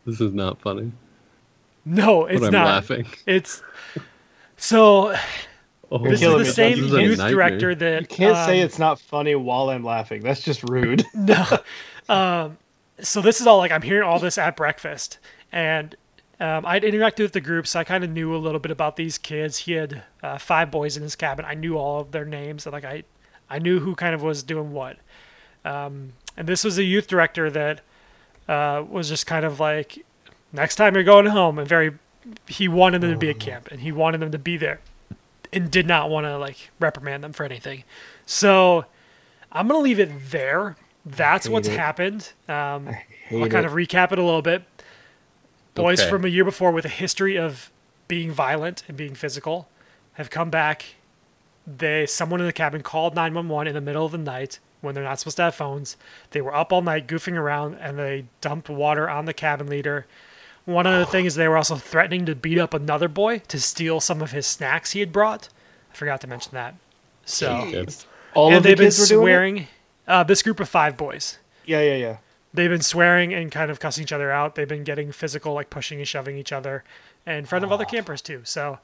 This 0.07 0.21
is 0.21 0.33
not 0.33 0.61
funny. 0.61 0.93
No, 1.85 2.27
it's 2.27 2.41
but 2.41 2.47
I'm 2.47 2.53
not. 2.53 2.67
laughing. 2.67 3.07
It's 3.27 3.63
so 4.57 5.15
Oh, 5.91 5.99
this 5.99 6.21
is 6.21 6.33
the 6.35 6.45
same 6.45 6.85
is 6.85 6.91
youth 6.91 7.19
nightmare. 7.19 7.31
director 7.31 7.75
that 7.77 8.01
you 8.03 8.07
can't 8.09 8.37
say 8.47 8.61
um, 8.61 8.67
it's 8.67 8.79
not 8.79 8.99
funny 8.99 9.35
while 9.35 9.71
I'm 9.71 9.85
laughing. 9.85 10.23
That's 10.23 10.43
just 10.43 10.69
rude. 10.69 11.05
no. 11.15 11.45
Um, 12.09 12.59
so 13.01 13.21
this 13.21 13.41
is 13.41 13.47
all 13.47 13.59
like 13.59 13.71
I'm 13.71 13.83
hearing 13.83 14.03
all 14.03 14.19
this 14.19 14.37
at 14.37 14.57
breakfast, 14.57 15.19
and 15.53 15.95
um, 16.41 16.67
I'd 16.67 16.83
interacted 16.83 17.21
with 17.21 17.33
the 17.33 17.41
group, 17.41 17.67
so 17.67 17.79
I 17.79 17.85
kind 17.85 18.03
of 18.03 18.11
knew 18.11 18.35
a 18.35 18.39
little 18.39 18.59
bit 18.59 18.73
about 18.73 18.97
these 18.97 19.17
kids. 19.17 19.59
He 19.59 19.73
had 19.73 20.03
uh, 20.23 20.39
five 20.39 20.71
boys 20.71 20.97
in 20.97 21.03
his 21.03 21.15
cabin. 21.15 21.45
I 21.45 21.55
knew 21.55 21.79
all 21.79 22.01
of 22.01 22.11
their 22.11 22.25
names, 22.25 22.67
and 22.67 22.73
like 22.73 22.85
I, 22.85 23.05
I 23.49 23.61
knew 23.61 23.79
who 23.79 23.95
kind 23.95 24.15
of 24.15 24.23
was 24.23 24.43
doing 24.43 24.73
what. 24.73 24.97
Um, 25.65 26.15
and 26.37 26.49
this 26.49 26.65
was 26.65 26.79
a 26.79 26.85
youth 26.85 27.07
director 27.07 27.49
that 27.51 27.81
uh, 28.49 28.85
was 28.89 29.09
just 29.09 29.27
kind 29.27 29.45
of 29.45 29.59
like, 29.61 30.05
next 30.53 30.77
time 30.77 30.95
you're 30.95 31.05
going 31.05 31.27
home, 31.27 31.59
and 31.59 31.69
very, 31.69 31.93
he 32.47 32.69
wanted 32.69 33.01
them 33.01 33.11
to 33.13 33.19
be 33.19 33.31
at 33.31 33.39
camp, 33.41 33.69
and 33.71 33.81
he 33.81 33.93
wanted 33.93 34.19
them 34.21 34.33
to 34.33 34.39
be 34.39 34.57
there, 34.57 34.81
and 35.53 35.71
did 35.71 35.87
not 35.87 36.11
want 36.11 36.27
to 36.27 36.37
like 36.39 36.71
reprimand 36.81 37.23
them 37.25 37.33
for 37.33 37.45
anything. 37.45 37.85
So 38.25 38.85
I'm 39.53 39.69
gonna 39.69 39.81
leave 39.81 40.01
it 40.01 40.11
there. 40.31 40.77
That's 41.05 41.49
what's 41.49 41.69
it. 41.69 41.79
happened. 41.79 42.33
Um, 42.49 42.89
I'll 43.31 43.49
kind 43.49 43.55
it. 43.55 43.65
of 43.67 43.73
recap 43.73 44.13
it 44.13 44.19
a 44.19 44.23
little 44.25 44.43
bit. 44.43 44.65
Boys 45.75 46.01
Okay. 46.01 46.11
from 46.11 46.25
a 46.25 46.29
year 46.29 46.45
before 46.45 46.73
with 46.73 46.85
a 46.85 46.89
history 46.91 47.37
of 47.39 47.71
being 48.09 48.33
violent 48.33 48.83
and 48.89 48.97
being 48.97 49.15
physical 49.15 49.69
have 50.15 50.31
come 50.31 50.51
back. 50.51 50.95
They 51.67 52.07
someone 52.07 52.41
in 52.41 52.47
the 52.47 52.53
cabin 52.53 52.83
called 52.83 53.15
911 53.15 53.69
in 53.69 53.75
the 53.75 53.81
middle 53.81 54.05
of 54.07 54.13
the 54.13 54.19
night 54.19 54.59
when 54.81 54.95
they're 54.95 55.05
not 55.05 55.19
supposed 55.19 55.37
to 55.39 55.45
have 55.45 55.55
phones. 55.55 55.97
They 56.31 56.41
were 56.41 56.55
up 56.55 56.73
all 56.73 56.83
night 56.83 57.07
goofing 57.07 57.37
around 57.37 57.75
and 57.75 57.99
they 57.99 58.27
dumped 58.41 58.69
water 58.69 59.09
on 59.09 59.25
the 59.25 59.35
cabin 59.35 59.67
leader. 59.69 60.07
One 60.65 60.87
other 60.87 61.05
thing 61.05 61.25
is 61.27 61.35
they 61.37 61.49
were 61.49 61.57
also 61.57 61.77
threatening 61.77 62.27
to 62.27 62.35
beat 62.35 62.59
up 62.59 62.75
another 62.75 63.09
boy 63.09 63.39
to 63.49 63.61
steal 63.61 64.01
some 64.01 64.21
of 64.21 64.33
his 64.33 64.47
snacks 64.47 64.93
he 64.93 65.01
had 65.01 65.13
brought. 65.13 65.49
I 65.93 65.95
forgot 65.95 66.21
to 66.23 66.27
mention 66.27 66.53
that. 66.55 66.75
So 67.25 67.53
Okay. 67.69 67.87
All 68.35 68.49
and 68.49 68.57
of 68.59 68.63
the 68.63 68.69
they've 68.71 68.77
been 68.79 68.87
kids 68.87 69.01
were 69.01 69.07
doing 69.07 69.23
it? 69.23 69.25
swearing. 69.25 69.69
Uh, 70.09 70.23
this 70.25 70.43
group 70.43 70.61
of 70.61 70.69
five 70.69 70.97
boys 70.97 71.39
Yeah, 71.65 71.81
yeah, 71.81 71.97
yeah. 71.97 72.17
they've 72.55 72.71
been 72.71 72.83
swearing 72.83 73.33
and 73.35 73.51
kind 73.51 73.71
of 73.71 73.81
cussing 73.81 74.03
each 74.05 74.13
other 74.13 74.31
out. 74.31 74.55
They've 74.57 74.69
been 74.69 74.85
getting 74.85 75.11
physical, 75.13 75.55
like 75.55 75.71
pushing 75.71 75.99
and 75.99 76.07
shoving 76.07 76.37
each 76.37 76.53
other 76.53 76.85
in 77.27 77.45
front 77.47 77.65
of 77.65 77.73
other 77.73 77.85
campers 77.85 78.21
too. 78.23 78.43
So, 78.45 78.79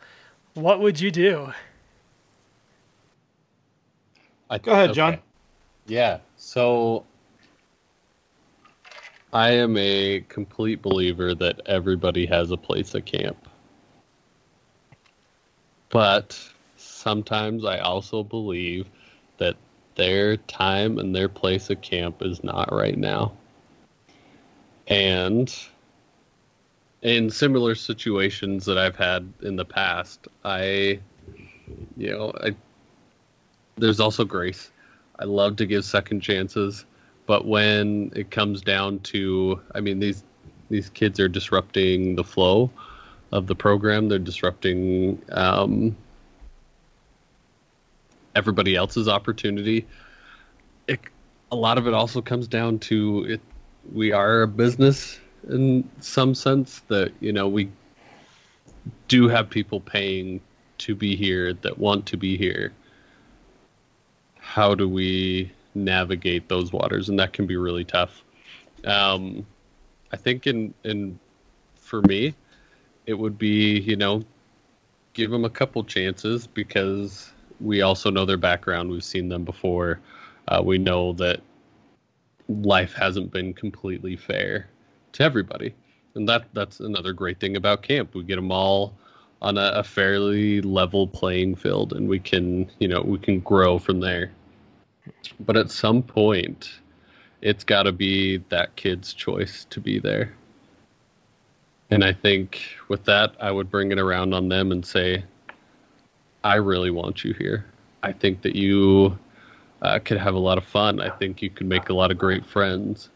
what 0.55 0.81
would 0.81 0.99
you 1.01 1.11
do? 1.11 1.53
I- 4.51 4.59
Go 4.59 4.73
ahead, 4.73 4.95
Jon. 4.95 5.19
Yeah. 5.87 6.19
So 6.37 7.05
I 9.33 9.53
am 9.53 9.77
a 9.77 10.21
complete 10.29 10.83
believer 10.83 11.35
that 11.35 11.61
everybody 11.67 12.27
has 12.27 12.51
a 12.51 12.57
place 12.57 12.95
at 12.95 13.07
camp. 13.07 13.49
But 15.89 16.39
sometimes 16.77 17.65
I 17.65 17.79
also 17.79 18.23
believe 18.23 18.89
that 19.39 19.57
their 19.95 20.37
time 20.37 20.99
and 20.99 21.15
their 21.15 21.29
place 21.29 21.71
at 21.71 21.83
camp 21.83 22.23
is 22.23 22.43
not 22.45 22.73
right 22.73 22.97
now. 22.97 23.33
And 24.87 25.55
in 27.03 27.31
similar 27.31 27.75
situations 27.75 28.65
that 28.67 28.79
I've 28.79 28.97
had 28.97 29.33
in 29.43 29.57
the 29.57 29.65
past, 29.65 30.29
I, 30.45 31.01
you 31.97 32.11
know, 32.11 32.33
I, 32.43 32.55
there's 33.77 34.01
also 34.01 34.25
grace. 34.25 34.71
I 35.19 35.25
love 35.25 35.57
to 35.57 35.67
give 35.67 35.85
second 35.85 36.21
chances, 36.21 36.85
but 37.27 37.47
when 37.47 38.13
it 38.15 38.31
comes 38.31 38.63
down 38.63 39.01
to, 39.01 39.61
I 39.75 39.81
mean, 39.81 39.99
these 39.99 40.25
these 40.71 40.89
kids 40.89 41.21
are 41.21 41.29
disrupting 41.29 42.17
the 42.17 42.25
flow 42.25 42.71
of 43.31 43.47
the 43.47 43.55
program. 43.55 44.09
They're 44.09 44.19
disrupting 44.19 45.21
um, 45.31 45.97
everybody 48.35 48.75
else's 48.75 49.07
opportunity. 49.07 49.87
It, 50.89 51.01
a 51.51 51.57
lot 51.57 51.77
of 51.77 51.87
it 51.87 51.95
also 51.95 52.23
comes 52.23 52.49
down 52.49 52.79
to 52.81 53.25
it. 53.25 53.41
We 53.93 54.13
are 54.13 54.43
a 54.43 54.49
business 54.49 55.21
in 55.49 55.89
some 56.01 56.35
sense 56.35 56.81
that 56.89 57.13
you 57.21 57.33
know 57.33 57.49
we 57.49 57.71
do 59.09 59.29
have 59.29 59.51
people 59.51 59.81
paying 59.81 60.41
to 60.79 60.95
be 60.95 61.17
here 61.17 61.53
that 61.53 61.79
want 61.79 62.07
to 62.07 62.17
be 62.17 62.37
here 62.37 62.73
how 64.43 64.75
do 64.75 64.89
we 64.89 65.51
navigate 65.75 66.49
those 66.49 66.73
waters? 66.73 67.09
And 67.09 67.19
that 67.19 67.33
can 67.33 67.47
be 67.47 67.57
really 67.57 67.85
tough. 67.85 68.23
Um, 68.85 69.47
i 70.13 70.17
think 70.17 70.47
in 70.47 70.75
in 70.85 71.19
for 71.77 72.03
me 72.03 72.35
it 73.07 73.15
would 73.15 73.39
be 73.39 73.81
you 73.81 73.97
know 73.97 74.23
give 75.15 75.31
them 75.31 75.45
a 75.45 75.51
couple 75.51 75.85
chances 75.85 76.47
because 76.47 77.33
we 77.61 77.83
also 77.83 78.11
know 78.11 78.25
their 78.25 78.37
background. 78.37 78.91
We've 78.91 79.05
seen 79.05 79.29
them 79.29 79.45
before. 79.45 80.01
Uh, 80.49 80.63
we 80.65 80.79
know 80.79 81.13
that 81.15 81.41
life 82.49 82.93
hasn't 82.95 83.31
been 83.31 83.55
completely 83.55 84.17
fair 84.17 84.69
to 85.13 85.23
everybody. 85.23 85.75
And 86.15 86.29
that 86.29 86.47
that's 86.53 86.81
another 86.81 87.13
great 87.13 87.41
thing 87.41 87.57
about 87.57 87.83
camp. 87.83 88.15
We 88.15 88.25
get 88.25 88.37
them 88.37 88.53
all 88.53 88.95
on 89.43 89.59
a, 89.59 89.73
a 89.77 89.85
fairly 89.85 90.63
level 90.63 91.09
playing 91.09 91.57
field 91.57 91.95
and 91.95 92.09
we 92.09 92.21
can 92.21 92.71
you 92.81 92.89
know 92.89 93.03
we 93.03 93.19
can 93.19 93.41
grow 93.41 93.79
from 93.79 94.01
there 94.01 94.33
but 95.41 95.57
at 95.59 95.71
some 95.71 96.03
point 96.03 96.81
it's 97.43 97.65
got 97.65 97.85
to 97.85 97.93
be 97.93 98.39
that 98.51 98.77
kid's 98.77 99.15
choice 99.15 99.67
to 99.71 99.81
be 99.81 100.01
there 100.01 100.33
And 101.91 102.05
I 102.05 102.13
think 102.13 102.63
with 102.91 103.05
that, 103.07 103.37
I 103.41 103.51
would 103.53 103.71
bring 103.71 103.93
it 103.93 103.99
around 103.99 104.35
on 104.35 104.51
them 104.51 104.73
and 104.73 104.87
say, 104.87 105.25
I 106.45 106.57
really 106.57 106.91
want 106.91 107.25
you 107.25 107.35
here. 107.35 107.67
I 108.03 108.13
think 108.13 108.43
that 108.43 108.57
you 108.57 109.19
uh, 109.83 110.01
could 110.05 110.19
have 110.19 110.35
a 110.35 110.41
lot 110.41 110.59
of 110.59 110.65
fun. 110.65 111.01
I 111.01 111.11
think 111.11 111.43
you 111.43 111.51
could 111.51 111.67
make 111.69 111.91
a 111.91 111.95
lot 111.95 112.11
of 112.13 112.19
great 112.19 112.47
friends. 112.47 113.11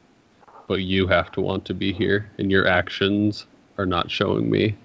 But 0.69 0.83
you 0.83 1.07
have 1.09 1.33
to 1.33 1.43
want 1.43 1.65
to 1.67 1.75
be 1.75 1.93
here, 1.93 2.31
and 2.39 2.51
your 2.51 2.67
actions 2.69 3.47
are 3.79 3.87
not 3.87 4.11
showing 4.11 4.51
me 4.51 4.77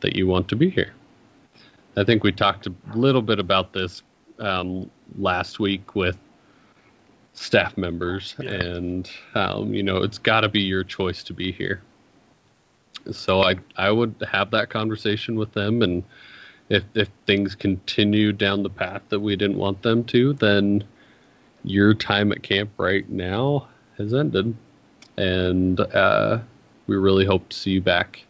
that 0.00 0.16
you 0.16 0.26
want 0.26 0.48
to 0.48 0.56
be 0.56 0.70
here. 0.70 0.92
I 1.96 2.04
think 2.04 2.22
we 2.24 2.32
talked 2.32 2.66
a 2.66 2.74
little 2.94 3.22
bit 3.22 3.38
about 3.38 3.72
this 3.72 4.02
um, 4.38 4.90
last 5.18 5.58
week 5.58 5.94
with 5.94 6.18
staff 7.32 7.76
members, 7.76 8.34
Yeah. 8.38 8.50
and 8.52 9.10
um, 9.34 9.72
you 9.74 9.82
know 9.82 9.98
it's 9.98 10.18
got 10.18 10.40
to 10.40 10.48
be 10.48 10.60
your 10.60 10.84
choice 10.84 11.22
to 11.24 11.32
be 11.32 11.52
here. 11.52 11.82
So 13.10 13.42
I 13.42 13.56
I 13.76 13.90
would 13.90 14.14
have 14.30 14.50
that 14.50 14.68
conversation 14.68 15.36
with 15.36 15.52
them, 15.52 15.82
and 15.82 16.02
if 16.68 16.84
if 16.94 17.08
things 17.26 17.54
continue 17.54 18.32
down 18.32 18.62
the 18.62 18.70
path 18.70 19.02
that 19.08 19.20
we 19.20 19.36
didn't 19.36 19.58
want 19.58 19.82
them 19.82 20.04
to, 20.04 20.32
then 20.34 20.84
your 21.64 21.94
time 21.94 22.32
at 22.32 22.42
camp 22.42 22.70
right 22.78 23.08
now 23.08 23.68
has 23.98 24.12
ended, 24.14 24.54
and 25.16 25.80
uh, 25.80 26.38
we 26.86 26.96
really 26.96 27.24
hope 27.24 27.48
to 27.48 27.56
see 27.56 27.70
you 27.72 27.80
back. 27.80 28.24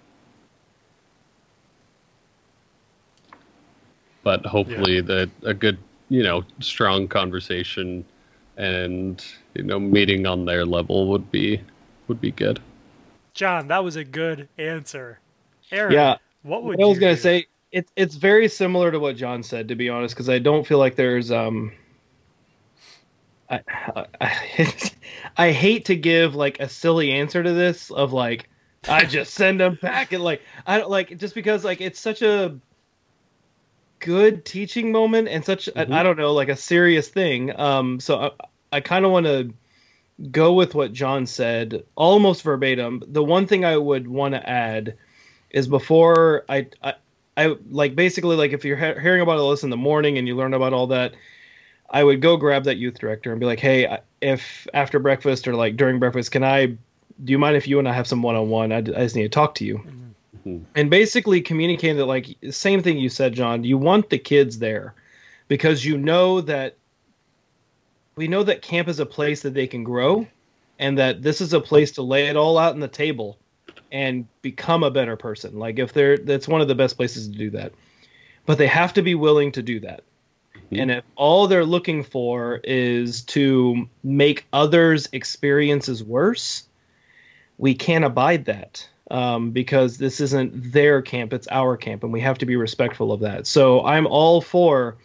But 4.26 4.44
hopefully, 4.44 5.00
that 5.02 5.30
a 5.44 5.54
good, 5.54 5.78
you 6.08 6.24
know, 6.24 6.42
strong 6.58 7.06
conversation 7.06 8.04
and 8.56 9.24
you 9.54 9.62
know 9.62 9.78
meeting 9.78 10.26
on 10.26 10.46
their 10.46 10.66
level 10.66 11.06
would 11.10 11.30
be 11.30 11.60
would 12.08 12.20
be 12.20 12.32
good. 12.32 12.58
Jon, 13.34 13.68
that 13.68 13.84
was 13.84 13.94
a 13.94 14.02
good 14.02 14.48
answer. 14.58 15.20
Aaron, 15.70 15.92
Yeah. 15.94 16.16
what 16.42 16.64
would 16.64 16.76
What 16.76 16.84
I 16.86 16.88
was 16.88 16.98
gonna 16.98 17.14
do? 17.14 17.20
say, 17.20 17.46
it's 17.70 17.92
it's 17.94 18.16
very 18.16 18.48
similar 18.48 18.90
to 18.90 18.98
what 18.98 19.14
Jon 19.14 19.44
said, 19.44 19.68
to 19.68 19.76
be 19.76 19.88
honest, 19.88 20.16
because 20.16 20.28
I 20.28 20.40
don't 20.40 20.66
feel 20.66 20.78
like 20.78 20.96
there's 20.96 21.30
um. 21.30 21.70
I, 23.48 23.60
I 24.20 24.74
I 25.36 25.52
hate 25.52 25.84
to 25.84 25.94
give 25.94 26.34
like 26.34 26.58
a 26.58 26.68
silly 26.68 27.12
answer 27.12 27.44
to 27.44 27.52
this 27.52 27.92
of 27.92 28.12
like 28.12 28.48
I 28.88 29.04
just 29.04 29.34
send 29.34 29.60
them 29.60 29.78
back 29.80 30.12
and 30.12 30.24
like 30.24 30.42
I 30.66 30.78
don't 30.78 30.90
like 30.90 31.16
just 31.16 31.36
because 31.36 31.64
like 31.64 31.80
it's 31.80 32.00
such 32.00 32.22
a 32.22 32.58
good 34.00 34.44
teaching 34.44 34.92
moment 34.92 35.28
and 35.28 35.44
such 35.44 35.68
Mhm. 35.74 35.92
I, 35.92 36.00
I 36.00 36.02
don't 36.02 36.18
know 36.18 36.32
like 36.32 36.48
a 36.48 36.56
serious 36.56 37.08
thing. 37.08 37.58
Um, 37.58 38.00
so 38.00 38.18
I, 38.18 38.30
I 38.76 38.80
kind 38.80 39.04
of 39.04 39.10
want 39.10 39.26
to 39.26 39.52
go 40.30 40.54
with 40.54 40.74
what 40.74 40.92
Jon 40.92 41.26
said 41.26 41.84
almost 41.94 42.42
verbatim. 42.42 43.02
The 43.06 43.22
one 43.22 43.46
thing 43.46 43.64
I 43.64 43.76
would 43.76 44.08
want 44.08 44.34
to 44.34 44.48
add 44.48 44.94
is 45.50 45.66
before 45.68 46.44
I, 46.48 46.68
I 46.82 46.94
I 47.36 47.56
like 47.70 47.94
basically 47.94 48.36
like 48.36 48.52
if 48.52 48.64
you're 48.64 48.76
he- 48.76 49.00
hearing 49.00 49.20
about 49.20 49.38
all 49.38 49.50
this 49.50 49.62
in 49.62 49.70
the 49.70 49.76
morning 49.76 50.16
and 50.16 50.26
you 50.26 50.34
learn 50.34 50.54
about 50.54 50.72
all 50.72 50.86
that, 50.88 51.14
I 51.90 52.02
would 52.02 52.22
go 52.22 52.36
grab 52.36 52.64
that 52.64 52.78
youth 52.78 52.98
director 52.98 53.30
and 53.30 53.38
be 53.38 53.46
like, 53.46 53.60
hey, 53.60 53.98
if 54.20 54.66
after 54.72 54.98
breakfast 54.98 55.46
or 55.46 55.54
like 55.54 55.76
during 55.76 55.98
breakfast, 55.98 56.30
can 56.30 56.42
I? 56.42 56.66
Do 56.66 57.32
you 57.32 57.38
mind 57.38 57.56
if 57.56 57.68
you 57.68 57.78
and 57.78 57.88
I 57.88 57.92
have 57.92 58.06
some 58.06 58.22
one 58.22 58.36
on 58.36 58.48
one? 58.48 58.72
I 58.72 58.78
I 58.78 58.80
just 58.82 59.16
need 59.16 59.22
to 59.22 59.28
talk 59.28 59.54
to 59.56 59.64
you. 59.64 59.82
Mhm. 60.46 60.64
And 60.74 60.90
basically 60.90 61.40
communicating 61.40 61.96
that 61.96 62.06
like 62.06 62.36
same 62.50 62.82
thing 62.82 62.98
you 62.98 63.08
said, 63.08 63.34
Jon. 63.34 63.64
You 63.64 63.78
want 63.78 64.10
the 64.10 64.18
kids 64.18 64.58
there 64.58 64.94
because 65.48 65.84
you 65.84 65.98
know 65.98 66.40
that 66.42 66.76
we 68.16 68.28
know 68.28 68.42
that 68.44 68.62
camp 68.62 68.88
is 68.88 69.00
a 69.00 69.06
place 69.06 69.42
that 69.42 69.54
they 69.54 69.66
can 69.66 69.84
grow 69.84 70.26
and 70.78 70.98
that 70.98 71.22
this 71.22 71.40
is 71.40 71.52
a 71.52 71.60
place 71.60 71.92
to 71.92 72.02
lay 72.02 72.26
it 72.28 72.36
all 72.36 72.58
out 72.58 72.74
on 72.74 72.80
the 72.80 72.88
table 72.88 73.38
and 73.92 74.26
become 74.42 74.82
a 74.82 74.90
better 74.90 75.16
person. 75.16 75.58
Like 75.58 75.78
if 75.78 75.92
they're 75.92 76.16
that's 76.16 76.48
one 76.48 76.60
of 76.60 76.68
the 76.68 76.74
best 76.74 76.96
places 76.96 77.28
to 77.28 77.36
do 77.36 77.50
that. 77.50 77.72
But 78.46 78.58
they 78.58 78.68
have 78.68 78.92
to 78.94 79.02
be 79.02 79.16
willing 79.16 79.50
to 79.52 79.62
do 79.62 79.80
that. 79.80 80.04
Mhm. 80.70 80.80
And 80.82 80.90
if 80.92 81.04
all 81.16 81.48
they're 81.48 81.64
looking 81.64 82.04
for 82.04 82.60
is 82.62 83.22
to 83.22 83.88
make 84.04 84.46
others' 84.52 85.08
experiences 85.12 86.04
worse, 86.04 86.68
we 87.58 87.74
can't 87.74 88.04
abide 88.04 88.44
that 88.44 88.88
um, 89.10 89.50
because 89.50 89.98
this 89.98 90.20
isn't 90.20 90.72
their 90.72 91.02
camp, 91.02 91.32
it's 91.32 91.48
our 91.50 91.76
camp, 91.76 92.02
and 92.02 92.12
we 92.12 92.20
have 92.20 92.38
to 92.38 92.46
be 92.46 92.56
respectful 92.56 93.12
of 93.12 93.20
that. 93.20 93.46
So 93.46 93.84
I'm 93.84 94.06
all 94.06 94.40
for 94.40 94.96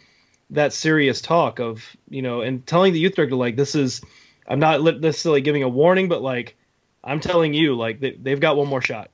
that 0.50 0.72
serious 0.72 1.20
talk 1.20 1.60
of, 1.60 1.84
you 2.08 2.22
know, 2.22 2.40
and 2.40 2.66
telling 2.66 2.92
the 2.92 2.98
youth 2.98 3.14
director, 3.14 3.36
like, 3.36 3.56
this 3.56 3.74
is, 3.74 4.02
I'm 4.46 4.58
not 4.58 4.82
necessarily 5.00 5.40
giving 5.40 5.62
a 5.62 5.68
warning, 5.68 6.08
but 6.08 6.22
like, 6.22 6.56
I'm 7.04 7.20
telling 7.20 7.54
you, 7.54 7.74
like, 7.74 8.00
they, 8.00 8.12
they've 8.12 8.40
got 8.40 8.56
one 8.56 8.68
more 8.68 8.82
shot. 8.82 9.10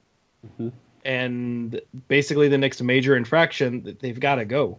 Mhm. 0.59 0.72
And 1.05 1.81
basically, 2.09 2.48
the 2.48 2.59
next 2.59 2.83
major 2.83 3.16
infraction, 3.16 3.96
they've 4.01 4.18
got 4.18 4.37
to 4.37 4.44
go. 4.44 4.79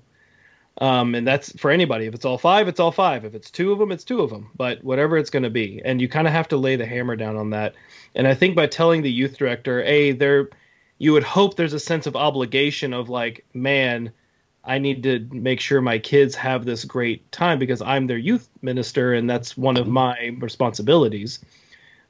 Um, 0.80 1.14
and 1.14 1.28
that's 1.28 1.52
for 1.60 1.72
anybody. 1.72 2.06
If 2.06 2.16
it's 2.16 2.26
all 2.26 2.38
five, 2.38 2.68
it's 2.70 2.80
all 2.80 2.92
five. 2.92 3.26
If 3.26 3.36
it's 3.36 3.52
two 3.52 3.72
of 3.74 3.80
them, 3.80 3.92
it's 3.92 4.06
two 4.06 4.22
of 4.22 4.30
them. 4.30 4.50
But 4.56 4.84
whatever 4.84 5.18
it's 5.18 5.30
going 5.30 5.44
to 5.44 5.50
be, 5.50 5.82
and 5.84 6.02
you 6.02 6.08
kind 6.08 6.26
of 6.26 6.34
have 6.34 6.48
to 6.50 6.58
lay 6.58 6.78
the 6.78 6.86
hammer 6.86 7.18
down 7.18 7.36
on 7.36 7.50
that. 7.50 7.76
And 8.16 8.28
I 8.28 8.34
think 8.34 8.56
by 8.56 8.68
telling 8.68 9.02
the 9.02 9.12
youth 9.12 9.38
director, 9.38 9.84
a 9.84 10.14
there, 10.14 10.50
you 10.98 11.12
would 11.14 11.24
hope 11.24 11.56
there's 11.56 11.74
a 11.74 11.80
sense 11.80 12.08
of 12.08 12.16
obligation 12.16 12.94
of 12.94 13.10
like, 13.10 13.46
man, 13.54 14.12
I 14.64 14.78
need 14.78 15.04
to 15.04 15.28
make 15.32 15.60
sure 15.60 15.82
my 15.82 16.00
kids 16.00 16.36
have 16.36 16.64
this 16.64 16.86
great 16.86 17.30
time 17.32 17.60
because 17.60 17.82
I'm 17.82 18.08
their 18.08 18.18
youth 18.18 18.50
minister, 18.62 19.14
and 19.14 19.30
that's 19.30 19.58
one 19.58 19.78
of 19.78 19.88
my 19.88 20.36
responsibilities. 20.40 21.40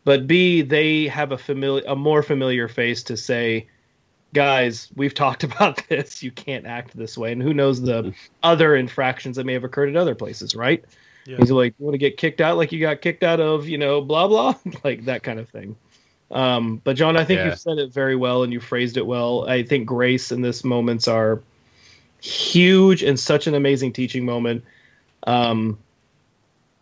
But 0.03 0.27
b 0.27 0.61
they 0.61 1.07
have 1.07 1.31
a 1.31 1.37
familiar, 1.37 1.83
a 1.87 1.95
more 1.95 2.21
familiar 2.21 2.67
face 2.67 3.03
to 3.03 3.17
say, 3.17 3.67
guys, 4.33 4.89
we've 4.95 5.13
talked 5.13 5.43
about 5.43 5.81
this. 5.87 6.23
You 6.23 6.31
can't 6.31 6.65
act 6.65 6.95
this 6.95 7.17
way. 7.17 7.31
And 7.31 7.41
who 7.41 7.53
knows 7.53 7.81
the 7.81 8.13
other 8.43 8.75
infractions 8.75 9.35
that 9.37 9.45
may 9.45 9.53
have 9.53 9.63
occurred 9.63 9.89
at 9.89 9.95
other 9.95 10.15
places, 10.15 10.55
right? 10.55 10.83
Yeah. 11.25 11.37
He's 11.37 11.51
like, 11.51 11.75
you 11.79 11.85
want 11.85 11.93
to 11.93 11.99
get 11.99 12.17
kicked 12.17 12.41
out 12.41 12.57
like 12.57 12.71
you 12.71 12.79
got 12.79 13.01
kicked 13.01 13.23
out 13.23 13.39
of, 13.39 13.67
you 13.67 13.77
know, 13.77 14.01
blah, 14.01 14.27
blah, 14.27 14.55
like 14.83 15.05
that 15.05 15.23
kind 15.23 15.39
of 15.39 15.49
thing. 15.49 15.75
Um, 16.31 16.81
but 16.83 16.95
Jon, 16.95 17.17
I 17.17 17.23
think 17.25 17.39
Yeah. 17.39 17.45
you've 17.45 17.59
said 17.59 17.77
it 17.77 17.91
very 17.91 18.15
well 18.15 18.43
and 18.43 18.53
you 18.53 18.59
phrased 18.59 18.97
it 18.97 19.05
well. 19.05 19.47
I 19.47 19.63
think 19.63 19.87
grace 19.87 20.31
in 20.31 20.41
this 20.41 20.63
moments 20.63 21.07
are 21.07 21.41
huge 22.21 23.03
and 23.03 23.19
such 23.19 23.47
an 23.47 23.55
amazing 23.55 23.93
teaching 23.93 24.25
moment. 24.25 24.63
Um, 25.25 25.79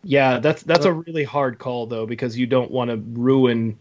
yeah, 0.04 0.38
that's 0.38 0.62
that's 0.62 0.84
a 0.84 0.92
really 0.92 1.24
hard 1.24 1.58
call 1.58 1.86
though 1.86 2.06
because 2.06 2.38
you 2.38 2.46
don't 2.46 2.70
want 2.70 2.90
to 2.90 2.96
ruin 3.20 3.78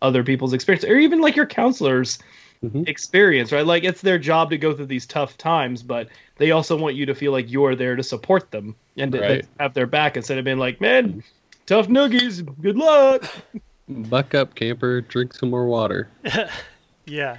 other 0.00 0.22
people's 0.22 0.52
experience 0.52 0.84
or 0.84 0.96
even 0.96 1.20
like 1.20 1.36
your 1.36 1.46
counselors 1.46 2.18
Mhm. 2.64 2.88
experience, 2.88 3.52
right? 3.52 3.64
Like 3.64 3.84
it's 3.84 4.00
their 4.00 4.18
job 4.18 4.50
to 4.50 4.58
go 4.58 4.74
through 4.74 4.86
these 4.86 5.06
tough 5.06 5.38
times, 5.38 5.82
but 5.82 6.08
they 6.38 6.50
also 6.50 6.76
want 6.76 6.96
you 6.96 7.06
to 7.06 7.14
feel 7.14 7.30
like 7.30 7.50
you're 7.50 7.76
there 7.76 7.94
to 7.94 8.02
support 8.02 8.50
them 8.50 8.74
and 8.96 9.12
to, 9.12 9.20
Right. 9.20 9.42
to 9.42 9.48
have 9.60 9.74
their 9.74 9.86
back 9.86 10.16
instead 10.16 10.38
of 10.38 10.44
being 10.44 10.58
like, 10.58 10.80
man, 10.80 11.22
tough 11.66 11.86
noogies, 11.88 12.44
good 12.60 12.76
luck. 12.76 13.24
Buck 13.88 14.34
up, 14.34 14.54
camper. 14.54 15.00
Drink 15.02 15.34
some 15.34 15.50
more 15.50 15.66
water. 15.66 16.08
Yeah. 17.06 17.38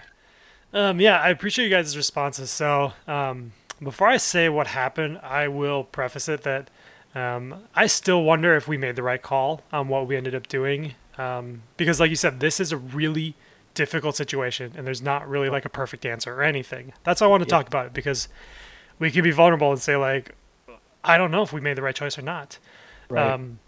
Um, 0.73 0.99
yeah, 0.99 1.19
I 1.19 1.29
appreciate 1.29 1.65
you 1.65 1.71
guys' 1.71 1.95
responses. 1.95 2.49
So, 2.49 2.93
um, 3.07 3.51
before 3.83 4.07
I 4.07 4.17
say 4.17 4.49
what 4.49 4.67
happened, 4.67 5.19
I 5.21 5.47
will 5.47 5.83
preface 5.83 6.27
it 6.27 6.41
that 6.43 6.69
um, 7.13 7.63
I 7.75 7.85
still 7.87 8.23
wonder 8.23 8.55
if 8.55 8.67
we 8.67 8.77
made 8.77 8.95
the 8.95 9.03
right 9.03 9.21
call 9.21 9.61
on 9.71 9.87
what 9.87 10.07
we 10.07 10.15
ended 10.15 10.33
up 10.33 10.47
doing. 10.47 10.95
Um, 11.17 11.61
because, 11.77 11.99
like 11.99 12.09
you 12.09 12.15
said, 12.15 12.39
this 12.39 12.59
is 12.59 12.71
a 12.71 12.77
really 12.77 13.35
difficult 13.79 14.13
situation, 14.13 14.73
and 14.75 14.85
there's 14.85 15.01
not 15.01 15.29
really 15.29 15.49
like 15.49 15.63
a 15.63 15.69
perfect 15.69 16.05
answer 16.05 16.35
or 16.35 16.43
anything. 16.43 16.91
That's 17.05 17.21
why 17.21 17.27
I 17.27 17.29
want 17.29 17.43
to 17.43 17.49
talk 17.49 17.65
about 17.65 17.85
it 17.85 17.93
because 17.93 18.27
we 18.99 19.09
can 19.09 19.23
be 19.23 19.31
vulnerable 19.31 19.71
and 19.71 19.79
say, 19.79 19.95
like, 19.95 20.35
I 21.01 21.17
don't 21.17 21.31
know 21.31 21.43
if 21.43 21.53
we 21.53 21.61
made 21.61 21.77
the 21.77 21.81
right 21.81 21.95
choice 21.95 22.17
or 22.17 22.21
not. 22.21 22.59
Um, 23.09 23.59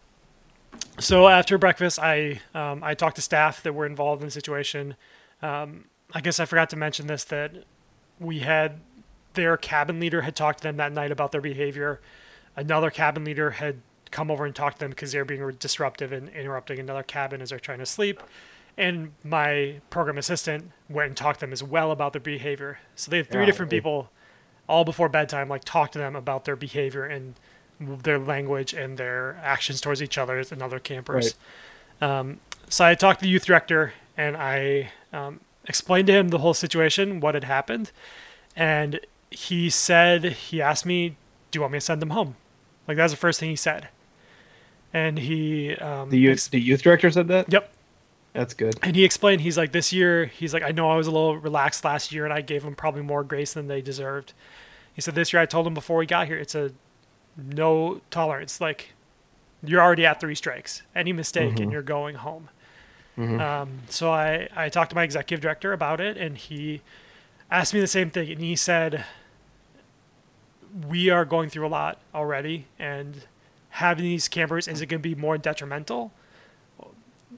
so 0.99 1.29
after 1.29 1.57
breakfast, 1.57 1.97
I 1.97 2.41
um, 2.53 2.83
I 2.83 2.93
talked 2.93 3.15
to 3.15 3.21
staff 3.21 3.63
that 3.63 3.71
were 3.73 3.85
involved 3.85 4.21
in 4.21 4.27
the 4.27 4.31
situation. 4.31 4.95
Um, 5.41 5.85
I 6.13 6.19
guess 6.19 6.41
I 6.41 6.45
forgot 6.45 6.69
to 6.71 6.75
mention 6.75 7.07
this 7.07 7.23
that 7.25 7.63
we 8.19 8.39
had 8.39 8.81
their 9.33 9.55
cabin 9.55 10.01
leader 10.01 10.23
had 10.23 10.35
talked 10.35 10.59
to 10.59 10.63
them 10.63 10.75
that 10.75 10.91
night 10.91 11.11
about 11.11 11.31
their 11.31 11.39
behavior. 11.39 12.01
Another 12.57 12.89
cabin 12.89 13.23
leader 13.23 13.51
had 13.51 13.79
come 14.11 14.29
over 14.29 14.45
and 14.45 14.53
talked 14.53 14.75
to 14.75 14.79
them 14.81 14.89
because 14.89 15.13
they 15.13 15.19
were 15.19 15.25
being 15.25 15.49
disruptive 15.57 16.11
and 16.11 16.27
interrupting 16.27 16.79
another 16.79 17.01
cabin 17.01 17.41
as 17.41 17.51
they're 17.51 17.59
trying 17.59 17.79
to 17.79 17.85
sleep. 17.85 18.21
And 18.77 19.11
my 19.23 19.75
program 19.89 20.17
assistant 20.17 20.71
went 20.89 21.07
and 21.09 21.17
talked 21.17 21.39
to 21.39 21.45
them 21.45 21.53
as 21.53 21.61
well 21.63 21.91
about 21.91 22.13
their 22.13 22.21
behavior. 22.21 22.79
So 22.95 23.11
they 23.11 23.17
had 23.17 23.29
three 23.29 23.41
Yeah, 23.41 23.45
different 23.47 23.71
right. 23.71 23.77
people, 23.77 24.09
all 24.67 24.85
before 24.85 25.09
bedtime, 25.09 25.49
like 25.49 25.63
talk 25.63 25.91
to 25.91 25.99
them 25.99 26.15
about 26.15 26.45
their 26.45 26.55
behavior 26.55 27.05
and 27.05 27.35
their 27.79 28.19
language 28.19 28.73
and 28.73 28.97
their 28.97 29.39
actions 29.43 29.81
towards 29.81 30.01
each 30.01 30.17
other 30.17 30.43
and 30.51 30.61
other 30.61 30.79
campers. 30.79 31.35
Um, 31.99 32.39
so 32.69 32.85
I 32.85 32.95
talked 32.95 33.19
to 33.19 33.25
the 33.25 33.29
youth 33.29 33.45
director 33.45 33.93
and 34.17 34.37
I 34.37 34.91
um, 35.13 35.39
explained 35.67 36.07
to 36.07 36.13
him 36.13 36.29
the 36.29 36.39
whole 36.39 36.53
situation, 36.53 37.19
what 37.19 37.33
had 37.33 37.43
happened, 37.43 37.91
and 38.55 38.99
he 39.29 39.69
said 39.69 40.23
he 40.25 40.61
asked 40.61 40.85
me, 40.85 41.15
"Do 41.49 41.57
you 41.57 41.61
want 41.61 41.73
me 41.73 41.77
to 41.79 41.85
send 41.85 42.01
them 42.01 42.09
home?" 42.11 42.35
Like 42.87 42.97
that 42.97 43.03
was 43.03 43.11
the 43.13 43.17
first 43.17 43.39
thing 43.39 43.49
he 43.49 43.55
said, 43.55 43.87
and 44.93 45.17
he 45.19 45.75
um, 45.75 46.09
The 46.09 46.17
youth, 46.19 46.33
ex- 46.33 46.47
the 46.49 46.59
youth 46.59 46.81
director 46.83 47.09
said 47.11 47.27
that. 47.29 47.51
Yep. 47.51 47.71
That's 48.33 48.53
good. 48.53 48.79
And 48.81 48.95
he 48.95 49.03
explained, 49.03 49.41
he's 49.41 49.57
like, 49.57 49.71
this 49.71 49.91
year, 49.91 50.25
he's 50.25 50.53
like, 50.53 50.63
I 50.63 50.71
know 50.71 50.89
I 50.89 50.95
was 50.95 51.07
a 51.07 51.11
little 51.11 51.37
relaxed 51.37 51.83
last 51.83 52.11
year 52.11 52.23
and 52.23 52.33
I 52.33 52.41
gave 52.41 52.63
them 52.63 52.75
probably 52.75 53.01
more 53.01 53.23
grace 53.23 53.53
than 53.53 53.67
they 53.67 53.81
deserved. 53.81 54.33
He 54.93 55.01
said, 55.01 55.15
this 55.15 55.33
year 55.33 55.41
I 55.41 55.45
told 55.45 55.65
them 55.65 55.73
before 55.73 55.97
we 55.97 56.05
got 56.05 56.27
here, 56.27 56.37
it's 56.37 56.55
a 56.55 56.71
no 57.37 58.01
tolerance. 58.09 58.61
Like, 58.61 58.93
you're 59.63 59.81
already 59.81 60.05
at 60.05 60.19
three 60.19 60.35
strikes. 60.35 60.81
Any 60.95 61.13
mistake 61.13 61.59
and 61.59 61.71
you're 61.71 61.81
going 61.81 62.15
home. 62.15 62.49
Um, 63.17 63.79
so 63.89 64.11
I, 64.11 64.47
I 64.55 64.69
talked 64.69 64.91
to 64.91 64.95
my 64.95 65.03
executive 65.03 65.41
director 65.41 65.73
about 65.73 65.99
it 65.99 66.17
and 66.17 66.37
he 66.37 66.81
asked 67.51 67.73
me 67.73 67.79
the 67.79 67.87
same 67.87 68.09
thing. 68.09 68.31
And 68.31 68.41
he 68.41 68.55
said, 68.55 69.05
we 70.87 71.09
are 71.09 71.25
going 71.25 71.49
through 71.49 71.67
a 71.67 71.69
lot 71.69 71.99
already 72.15 72.65
and 72.79 73.25
having 73.71 74.05
these 74.05 74.27
campers, 74.27 74.67
is 74.67 74.81
it 74.81 74.87
going 74.87 75.01
to 75.01 75.07
be 75.07 75.15
more 75.15 75.37
detrimental? 75.37 76.11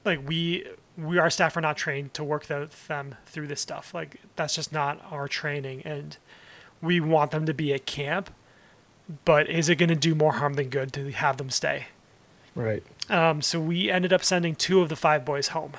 like 0.05 0.27
we 0.27 0.65
we 0.97 1.17
our 1.17 1.29
staff 1.29 1.57
are 1.57 1.61
not 1.61 1.77
trained 1.77 2.13
to 2.13 2.23
work 2.23 2.45
the, 2.45 2.69
them 2.87 3.15
through 3.25 3.47
this 3.47 3.61
stuff. 3.61 3.93
Like 3.93 4.21
that's 4.35 4.55
just 4.55 4.71
not 4.71 5.03
our 5.11 5.27
training. 5.27 5.81
And 5.85 6.17
we 6.81 6.99
want 6.99 7.31
them 7.31 7.45
to 7.45 7.53
be 7.53 7.73
at 7.73 7.85
camp 7.85 8.29
but 9.25 9.49
is 9.49 9.69
it 9.69 9.75
going 9.75 9.89
to 9.89 9.95
do 9.95 10.15
more 10.15 10.33
harm 10.33 10.53
than 10.53 10.69
good 10.69 10.93
to 10.93 11.11
have 11.11 11.37
them 11.37 11.49
stay? 11.49 11.87
Right. 12.55 12.83
um, 13.09 13.41
so 13.41 13.59
we 13.59 13.89
ended 13.89 14.13
up 14.13 14.23
sending 14.23 14.55
two 14.55 14.81
of 14.81 14.89
the 14.89 14.95
five 14.95 15.25
boys 15.25 15.49
home. 15.49 15.73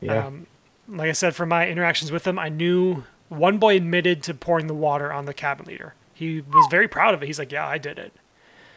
Yeah. 0.00 0.26
um, 0.26 0.46
like 0.88 1.08
i 1.08 1.12
said 1.12 1.34
from 1.34 1.48
my 1.48 1.68
interactions 1.68 2.12
with 2.12 2.22
them 2.22 2.38
i 2.38 2.48
knew 2.48 3.02
one 3.28 3.58
boy 3.58 3.76
admitted 3.76 4.22
to 4.22 4.32
pouring 4.32 4.68
the 4.68 4.74
water 4.74 5.12
on 5.12 5.26
the 5.26 5.34
cabin 5.34 5.66
leader. 5.66 5.94
He 6.14 6.40
was 6.40 6.66
very 6.70 6.86
proud 6.88 7.14
of 7.14 7.22
it. 7.22 7.26
He's 7.26 7.38
like 7.38 7.52
yeah 7.52 7.66
i 7.66 7.78
did 7.78 7.98
it. 7.98 8.12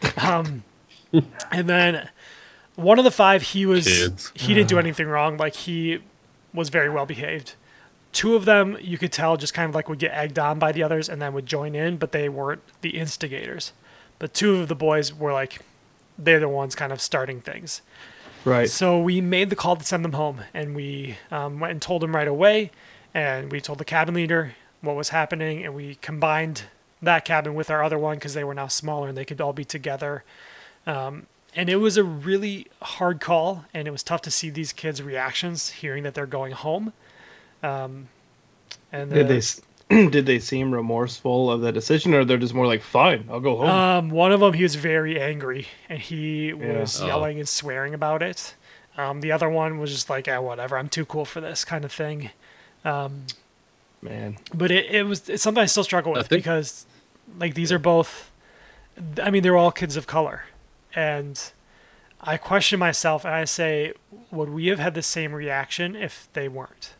Um, 0.17 0.63
and 1.51 1.69
then 1.69 2.10
one 2.75 2.97
of 2.97 3.05
the 3.05 3.12
five 3.12 3.41
he 3.41 3.65
was 3.65 3.86
Kids. 3.86 4.31
he 4.36 4.53
didn't 4.53 4.69
do 4.69 4.79
anything 4.79 5.07
wrong 5.07 5.38
like 5.38 5.55
he 5.55 5.99
was 6.53 6.69
very 6.69 6.89
well 6.89 7.05
behaved 7.05 7.55
two 8.12 8.36
of 8.36 8.45
them 8.45 8.77
you 8.81 8.97
could 8.97 9.12
tell 9.12 9.38
just 9.38 9.53
kind 9.53 9.69
of 9.69 9.75
like 9.75 9.88
would 9.88 9.99
get 9.99 10.12
egged 10.12 10.39
on 10.39 10.60
by 10.60 10.71
the 10.71 10.84
others 10.84 11.10
and 11.10 11.21
then 11.21 11.34
would 11.34 11.45
join 11.45 11.75
in 11.75 11.97
but 11.97 12.12
they 12.12 12.27
weren't 12.29 12.62
the 12.81 12.97
instigators 12.97 13.73
but 14.19 14.34
two 14.34 14.55
of 14.57 14.67
the 14.67 14.75
boys 14.75 15.13
were 15.13 15.34
like 15.34 15.60
they're 16.17 16.39
the 16.39 16.49
ones 16.49 16.75
kind 16.75 16.91
of 16.91 17.01
starting 17.01 17.41
things 17.41 17.81
right. 18.45 18.69
so 18.69 18.99
we 18.99 19.21
made 19.21 19.49
the 19.49 19.55
call 19.55 19.75
to 19.75 19.84
send 19.84 20.03
them 20.03 20.13
home, 20.13 20.41
and 20.53 20.75
we 20.75 21.17
um, 21.31 21.60
went 21.60 21.71
and 21.71 21.81
told 21.81 22.01
them 22.01 22.15
right 22.15 22.27
away, 22.27 22.71
and 23.13 23.51
we 23.51 23.62
told 23.62 23.77
the 23.77 23.86
cabin 23.86 24.15
leader 24.15 24.53
what 24.81 24.95
was 24.95 25.10
happening, 25.10 25.63
and 25.63 25.73
we 25.73 25.95
combined 25.95 26.63
that 27.01 27.25
cabin 27.25 27.55
with 27.55 27.69
our 27.69 27.84
other 27.84 27.97
one 27.97 28.17
because 28.17 28.34
they 28.34 28.43
were 28.43 28.53
now 28.53 28.67
smaller 28.67 29.10
and 29.10 29.17
they 29.17 29.25
could 29.25 29.41
all 29.41 29.53
be 29.53 29.65
together. 29.65 30.23
Um, 30.86 31.27
and 31.55 31.69
it 31.69 31.77
was 31.77 31.97
a 31.97 32.03
really 32.03 32.67
hard 32.81 33.19
call, 33.19 33.65
and 33.73 33.87
it 33.87 33.91
was 33.91 34.03
tough 34.03 34.21
to 34.23 34.31
see 34.31 34.49
these 34.49 34.71
kids' 34.73 35.01
reactions 35.01 35.69
hearing 35.69 36.03
that 36.03 36.13
they're 36.13 36.25
going 36.25 36.51
home. 36.53 36.93
Um, 37.63 38.07
and 38.91 39.11
Did 39.11 39.27
they 39.27 39.41
did 40.09 40.25
they 40.25 40.39
seem 40.39 40.73
remorseful 40.73 41.51
of 41.51 41.61
the 41.61 41.71
decision, 41.71 42.13
or 42.13 42.23
they're 42.23 42.37
just 42.37 42.53
more 42.53 42.67
like, 42.67 42.81
"Fine, 42.81 43.27
I'll 43.29 43.39
go 43.41 43.57
home." 43.57 43.67
Um, 43.69 44.09
one 44.09 44.31
of 44.31 44.39
them, 44.39 44.53
he 44.53 44.63
was 44.63 44.75
very 44.75 45.19
angry 45.19 45.67
and 45.89 45.99
he 45.99 46.53
was 46.53 47.01
Oh. 47.01 47.07
yelling 47.07 47.39
and 47.39 47.47
swearing 47.49 47.93
about 47.93 48.21
it. 48.23 48.55
Um, 48.97 49.21
the 49.21 49.31
other 49.31 49.49
one 49.49 49.79
was 49.79 49.91
just 49.91 50.09
like, 50.09 50.27
"Ah, 50.29 50.39
whatever, 50.41 50.77
I'm 50.77 50.87
too 50.89 51.05
cool 51.05 51.25
for 51.25 51.41
this 51.41 51.65
kind 51.65 51.83
of 51.85 51.91
thing." 51.91 52.29
Man. 54.03 54.37
But 54.53 54.71
it, 54.71 54.85
it 54.89 55.03
was 55.03 55.29
it's 55.29 55.43
something 55.43 55.61
I 55.61 55.65
still 55.67 55.83
struggle 55.83 56.13
with 56.13 56.27
think- 56.27 56.43
because, 56.43 56.85
like, 57.37 57.53
these 57.53 57.71
are 57.71 57.79
both. 57.79 58.31
I 59.21 59.29
mean, 59.29 59.43
they're 59.43 59.57
all 59.57 59.71
kids 59.71 59.95
of 59.95 60.07
color, 60.07 60.43
and 60.95 61.51
I 62.19 62.38
question 62.38 62.80
myself 62.80 63.25
and 63.25 63.34
I 63.34 63.45
say, 63.45 63.93
would 64.32 64.49
we 64.49 64.67
have 64.67 64.80
had 64.80 64.93
the 64.93 65.01
same 65.01 65.34
reaction 65.34 65.95
if 65.95 66.27
they 66.34 66.47
weren't? 66.47 66.93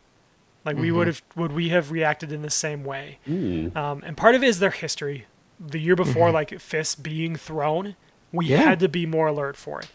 Like, 0.64 0.76
we 0.76 0.92
would 0.92 1.08
have 1.08 1.22
would 1.34 1.52
we 1.52 1.70
have 1.70 1.90
reacted 1.90 2.30
in 2.30 2.42
the 2.42 2.50
same 2.50 2.84
way? 2.84 3.18
Hmm. 3.24 3.76
Um, 3.76 4.02
and 4.06 4.16
part 4.16 4.34
of 4.36 4.42
it 4.44 4.46
is 4.46 4.58
their 4.60 4.70
history. 4.70 5.26
The 5.58 5.78
year 5.80 5.96
before, 5.96 6.30
like 6.30 6.58
fists 6.60 6.94
being 6.94 7.34
thrown, 7.36 7.96
we 8.32 8.46
Yeah. 8.46 8.58
had 8.58 8.80
to 8.80 8.88
be 8.88 9.04
more 9.06 9.26
alert 9.28 9.56
for 9.56 9.80
it. 9.80 9.88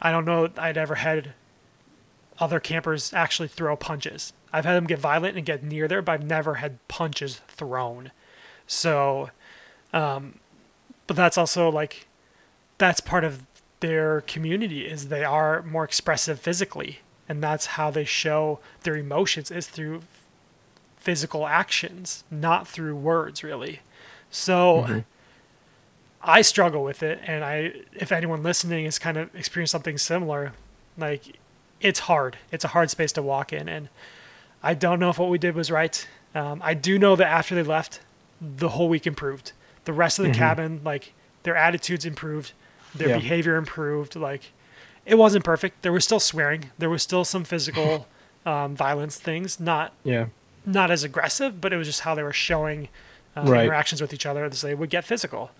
I 0.00 0.10
don't 0.10 0.24
know 0.24 0.48
I'd 0.56 0.76
ever 0.78 0.96
had 0.96 1.34
other 2.38 2.60
campers 2.60 3.12
actually 3.12 3.48
throw 3.48 3.76
punches. 3.76 4.32
I've 4.52 4.64
had 4.64 4.74
them 4.74 4.86
get 4.86 4.98
violent 4.98 5.36
and 5.36 5.44
get 5.44 5.62
near 5.62 5.86
there, 5.88 6.02
but 6.02 6.12
I've 6.12 6.24
never 6.26 6.54
had 6.56 6.86
punches 6.88 7.40
thrown. 7.48 8.10
So, 8.66 9.30
um, 9.92 10.38
but 11.06 11.16
that's 11.16 11.38
also 11.38 11.70
like, 11.70 12.05
that's 12.78 13.00
part 13.00 13.24
of 13.24 13.42
their 13.80 14.22
community 14.22 14.86
is 14.86 15.08
they 15.08 15.24
are 15.24 15.62
more 15.62 15.84
expressive 15.84 16.40
physically, 16.40 17.00
and 17.28 17.42
that's 17.42 17.66
how 17.66 17.90
they 17.90 18.04
show 18.04 18.58
their 18.82 18.96
emotions 18.96 19.50
is 19.50 19.66
through 19.68 20.02
physical 20.96 21.46
actions, 21.46 22.24
not 22.30 22.66
through 22.66 22.96
words, 22.96 23.44
really. 23.44 23.80
So 24.30 24.82
I 26.22 26.42
struggle 26.42 26.82
with 26.82 27.02
it, 27.02 27.20
and 27.24 27.44
I, 27.44 27.72
if 27.92 28.10
anyone 28.10 28.42
listening 28.42 28.84
has 28.86 28.98
kind 28.98 29.16
of 29.16 29.34
experienced 29.34 29.72
something 29.72 29.98
similar, 29.98 30.52
like 30.98 31.38
it's 31.80 32.00
hard. 32.00 32.38
It's 32.50 32.64
a 32.64 32.68
hard 32.68 32.90
space 32.90 33.12
to 33.12 33.22
walk 33.22 33.52
in, 33.52 33.68
and 33.68 33.88
I 34.62 34.74
don't 34.74 34.98
know 34.98 35.10
if 35.10 35.18
what 35.18 35.30
we 35.30 35.38
did 35.38 35.54
was 35.54 35.70
right. 35.70 36.06
Um, 36.34 36.60
I 36.64 36.74
do 36.74 36.98
know 36.98 37.14
that 37.16 37.28
after 37.28 37.54
they 37.54 37.62
left, 37.62 38.00
the 38.40 38.70
whole 38.70 38.88
week 38.88 39.06
improved. 39.06 39.52
The 39.84 39.92
rest 39.92 40.18
of 40.18 40.24
the 40.24 40.32
cabin, 40.32 40.80
like 40.84 41.12
their 41.44 41.54
attitudes 41.54 42.04
improved, 42.04 42.52
their 42.98 43.08
Yeah. 43.10 43.18
behavior 43.18 43.56
improved. 43.56 44.16
Like 44.16 44.52
it 45.04 45.16
wasn't 45.16 45.44
perfect. 45.44 45.82
There 45.82 45.92
was 45.92 46.04
still 46.04 46.20
swearing. 46.20 46.70
There 46.78 46.90
was 46.90 47.02
still 47.02 47.24
some 47.24 47.44
physical 47.44 48.06
um, 48.46 48.74
violence 48.76 49.16
things. 49.18 49.58
Not 49.60 49.92
Yeah. 50.04 50.26
not 50.64 50.90
as 50.90 51.04
aggressive, 51.04 51.60
but 51.60 51.72
it 51.72 51.76
was 51.76 51.86
just 51.86 52.00
how 52.00 52.14
they 52.14 52.22
were 52.22 52.32
showing 52.32 52.88
uh, 53.36 53.42
Right. 53.42 53.64
interactions 53.64 54.00
with 54.00 54.14
each 54.14 54.24
other. 54.26 54.48
They 54.48 54.74
would 54.74 54.88
get 54.90 55.04
physical, 55.04 55.50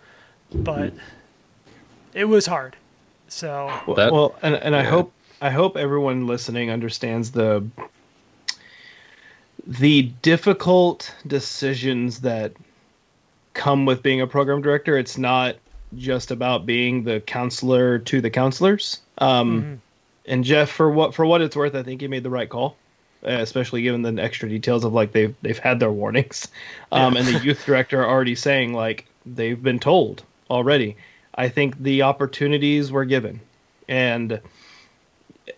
but 0.52 0.92
it 2.14 2.24
was 2.24 2.46
hard. 2.46 2.76
So 3.28 3.66
Well, 3.86 3.96
That- 3.96 4.12
well 4.12 4.34
and 4.42 4.54
and 4.56 4.74
I 4.76 4.82
hope 4.82 5.12
I 5.42 5.50
hope 5.50 5.76
everyone 5.76 6.26
listening 6.26 6.70
understands 6.70 7.32
the 7.32 7.64
the 9.66 10.02
difficult 10.22 11.12
decisions 11.26 12.20
that 12.20 12.52
come 13.54 13.84
with 13.84 14.02
being 14.02 14.20
a 14.20 14.26
program 14.26 14.62
director. 14.62 14.96
It's 14.96 15.18
not 15.18 15.56
just 15.94 16.30
about 16.30 16.66
being 16.66 17.04
the 17.04 17.20
counselor 17.20 17.98
to 18.00 18.20
the 18.20 18.30
counselors. 18.30 19.00
Um, 19.18 19.80
And 20.28 20.42
Jeff, 20.44 20.70
for 20.70 20.90
what 20.90 21.14
for 21.14 21.24
what 21.24 21.40
it's 21.40 21.54
worth, 21.54 21.74
I 21.74 21.82
think 21.82 22.00
he 22.00 22.08
made 22.08 22.24
the 22.24 22.30
right 22.30 22.48
call, 22.48 22.76
uh, 23.24 23.30
especially 23.30 23.82
given 23.82 24.02
the 24.02 24.20
extra 24.20 24.48
details 24.48 24.84
of 24.84 24.92
like 24.92 25.12
they've 25.12 25.34
they've 25.42 25.58
had 25.58 25.78
their 25.78 25.92
warnings, 25.92 26.48
um, 26.90 27.16
and 27.16 27.26
the 27.26 27.38
youth 27.44 27.64
director 27.66 28.04
already 28.04 28.34
saying 28.34 28.72
like 28.72 29.06
they've 29.24 29.62
been 29.62 29.78
told 29.78 30.24
already. 30.50 30.96
I 31.36 31.48
think 31.48 31.80
the 31.80 32.02
opportunities 32.02 32.90
were 32.90 33.04
given, 33.04 33.40
and 33.88 34.40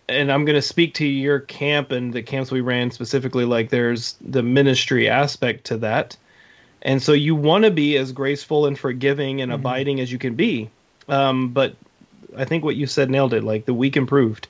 and 0.09 0.31
I'm 0.31 0.45
going 0.45 0.57
to 0.57 0.63
speak 0.63 0.95
to 0.95 1.07
your 1.07 1.41
camp 1.41 1.91
and 1.93 2.13
the 2.13 2.23
camps 2.23 2.51
we 2.51 2.61
ran 2.61 2.91
specifically. 2.91 3.45
Like 3.45 3.71
there's 3.71 4.17
the 4.21 4.43
ministry 4.43 5.09
aspect 5.09 5.65
to 5.65 5.79
that, 5.79 6.17
and 6.83 7.03
so 7.03 7.13
you 7.13 7.35
want 7.35 7.65
to 7.65 7.71
be 7.71 7.97
as 7.97 8.13
graceful 8.13 8.67
and 8.67 8.79
forgiving 8.79 9.41
and 9.41 9.53
abiding 9.53 10.01
as 10.01 10.13
you 10.13 10.19
can 10.19 10.35
be. 10.35 10.71
Um, 11.09 11.49
but 11.49 11.75
I 12.37 12.45
think 12.45 12.65
what 12.65 12.77
you 12.77 12.87
said 12.87 13.11
nailed 13.11 13.35
it. 13.35 13.43
Like 13.43 13.65
the 13.65 13.75
week 13.75 13.97
improved, 13.97 14.49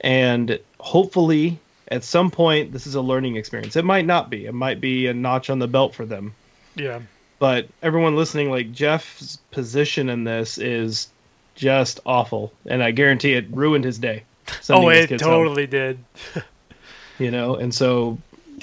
and 0.00 0.58
hopefully 0.78 1.58
at 1.88 2.04
some 2.04 2.30
point 2.30 2.72
this 2.72 2.86
is 2.86 2.94
a 2.94 3.00
learning 3.00 3.36
experience. 3.36 3.76
It 3.76 3.84
might 3.84 4.06
not 4.06 4.30
be. 4.30 4.46
It 4.46 4.54
might 4.54 4.80
be 4.80 5.06
a 5.06 5.14
notch 5.14 5.50
on 5.50 5.58
the 5.58 5.68
belt 5.68 5.94
for 5.94 6.04
them. 6.06 6.34
yeah, 6.74 7.00
But 7.38 7.68
everyone 7.82 8.16
listening, 8.16 8.50
like 8.50 8.72
Jeff's 8.72 9.38
position 9.50 10.08
in 10.08 10.24
this 10.24 10.58
is 10.58 11.08
just 11.54 12.00
awful, 12.06 12.52
and 12.66 12.82
I 12.82 12.90
guarantee 12.90 13.34
it 13.34 13.46
ruined 13.50 13.84
his 13.84 13.98
day. 13.98 14.24
oh, 14.70 14.88
it 14.88 15.08
kids 15.08 15.22
home, 15.22 15.44
totally 15.44 15.66
did. 15.66 15.98
you 17.18 17.30
know, 17.30 17.56
and 17.56 17.74
so 17.74 18.18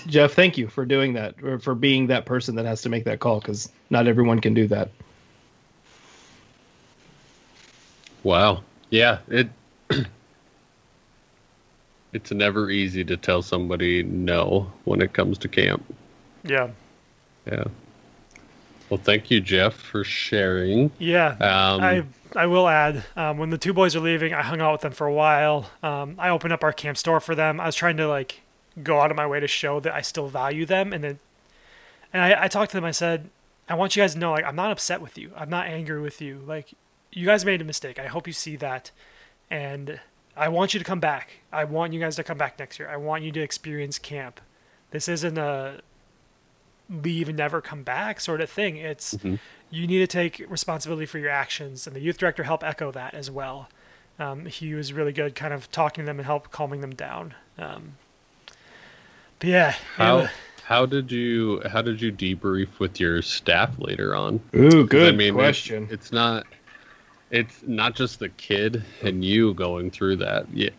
Jeff, 0.08 0.34
thank 0.34 0.58
you 0.58 0.68
for 0.68 0.86
doing 0.86 1.14
that, 1.14 1.36
or 1.44 1.60
for 1.60 1.76
being 1.76 2.08
that 2.08 2.26
person 2.26 2.56
that 2.56 2.66
has 2.66 2.82
to 2.84 2.90
make 2.90 3.04
that 3.06 3.20
call, 3.20 3.40
because 3.40 3.70
not 3.90 4.08
everyone 4.08 4.40
can 4.40 4.54
do 4.54 4.68
that. 4.68 4.90
Wow. 8.24 8.64
Yeah, 8.90 9.20
it 9.28 9.50
it's 12.14 12.32
never 12.32 12.70
easy 12.70 13.04
to 13.06 13.18
tell 13.18 13.42
somebody 13.42 14.04
no 14.04 14.72
when 14.86 15.02
it 15.02 15.14
comes 15.14 15.38
to 15.40 15.48
camp. 15.48 15.84
Yeah, 16.44 16.70
Yeah. 17.46 17.66
Well, 18.90 19.00
thank 19.02 19.32
you, 19.32 19.40
Jeff, 19.40 19.74
for 19.74 20.04
sharing. 20.04 20.92
yeah. 21.00 21.30
Um, 21.40 21.82
I 21.82 22.04
I 22.36 22.46
will 22.48 22.68
add 22.68 23.06
um, 23.16 23.38
when 23.38 23.50
the 23.50 23.58
two 23.58 23.74
boys 23.74 23.96
are 23.96 24.02
leaving, 24.02 24.34
I 24.34 24.42
hung 24.42 24.60
out 24.60 24.74
with 24.74 24.82
them 24.82 24.92
for 24.92 25.08
a 25.08 25.14
while. 25.14 25.70
Um, 25.82 26.16
I 26.18 26.30
opened 26.30 26.52
up 26.52 26.64
our 26.64 26.74
camp 26.74 26.98
store 26.98 27.20
for 27.22 27.34
them. 27.34 27.60
I 27.62 27.66
was 27.68 27.76
trying 27.76 27.98
to 27.98 28.08
like 28.08 28.42
go 28.84 29.02
out 29.02 29.12
of 29.12 29.18
my 29.18 29.28
way 29.28 29.40
to 29.40 29.48
show 29.48 29.80
that 29.80 29.94
I 29.94 30.02
still 30.02 30.28
value 30.28 30.66
them, 30.66 30.94
and 30.94 31.04
then 31.04 31.20
and 32.14 32.22
I, 32.24 32.44
I 32.44 32.48
talked 32.48 32.72
to 32.72 32.78
them. 32.78 32.86
I 32.86 32.92
said, 32.92 33.30
I 33.70 33.76
want 33.76 33.96
you 33.96 34.02
guys 34.04 34.14
to 34.14 34.20
know 34.20 34.32
like 34.32 34.46
I'm 34.46 34.56
not 34.56 34.72
upset 34.72 35.02
with 35.02 35.18
you. 35.18 35.32
I'm 35.36 35.50
not 35.50 35.68
angry 35.68 36.02
with 36.02 36.22
you. 36.22 36.42
Like 36.46 36.74
you 37.12 37.26
guys 37.26 37.44
made 37.46 37.62
a 37.62 37.66
mistake. 37.66 38.00
I 38.00 38.08
hope 38.08 38.28
you 38.28 38.34
see 38.34 38.56
that, 38.58 38.92
and 39.50 40.00
I 40.36 40.48
want 40.50 40.74
you 40.74 40.80
to 40.80 40.86
come 40.86 41.00
back. 41.00 41.42
I 41.52 41.64
want 41.66 41.94
you 41.94 42.00
guys 42.00 42.16
to 42.18 42.24
come 42.24 42.38
back 42.38 42.58
next 42.60 42.80
year. 42.80 42.90
I 42.90 42.98
want 42.98 43.24
you 43.24 43.32
to 43.34 43.42
experience 43.42 44.00
camp. 44.00 44.40
This 44.92 45.08
isn't 45.08 45.38
a 45.38 45.82
leave 46.90 47.30
and 47.30 47.38
never 47.38 47.62
come 47.62 47.84
back 47.84 48.20
sort 48.20 48.42
of 48.42 48.50
thing. 48.50 48.76
It's 48.78 49.14
Mhm. 49.16 49.40
you 49.70 49.88
need 49.88 50.00
to 50.00 50.08
take 50.08 50.44
responsibility 50.50 51.06
for 51.06 51.20
your 51.20 51.30
actions, 51.30 51.88
and 51.88 51.96
the 51.96 52.02
youth 52.02 52.18
director 52.18 52.44
helped 52.44 52.64
echo 52.64 52.92
that 52.92 53.14
as 53.14 53.32
well. 53.32 53.70
Um, 54.20 54.46
he 54.46 54.74
was 54.74 54.92
really 54.92 55.14
good, 55.14 55.34
kind 55.36 55.54
of 55.54 55.72
talking 55.72 56.04
to 56.04 56.06
them 56.06 56.20
and 56.20 56.26
help 56.26 56.52
calming 56.52 56.82
them 56.82 56.94
down. 56.94 57.34
Um, 57.58 57.96
yeah, 59.44 59.74
How 59.96 60.18
wa- 60.20 60.28
how 60.64 60.86
did 60.86 61.12
you 61.12 61.62
how 61.70 61.82
did 61.82 62.02
you 62.02 62.12
debrief 62.12 62.80
with 62.80 63.00
your 63.00 63.22
staff 63.22 63.72
later 63.80 64.16
on? 64.16 64.40
Ooh, 64.56 64.70
'Cause, 64.88 64.90
good 64.90 65.14
I 65.14 65.18
mean, 65.18 65.30
it- 65.30 65.34
question. 65.34 65.88
it's 65.92 66.12
not 66.12 66.46
it's 67.32 67.64
not 67.66 67.96
just 67.96 68.20
the 68.20 68.30
kid 68.30 68.84
and 69.04 69.24
you 69.24 69.54
going 69.54 69.90
through 69.90 70.18
that. 70.18 70.46
You, 70.54 70.70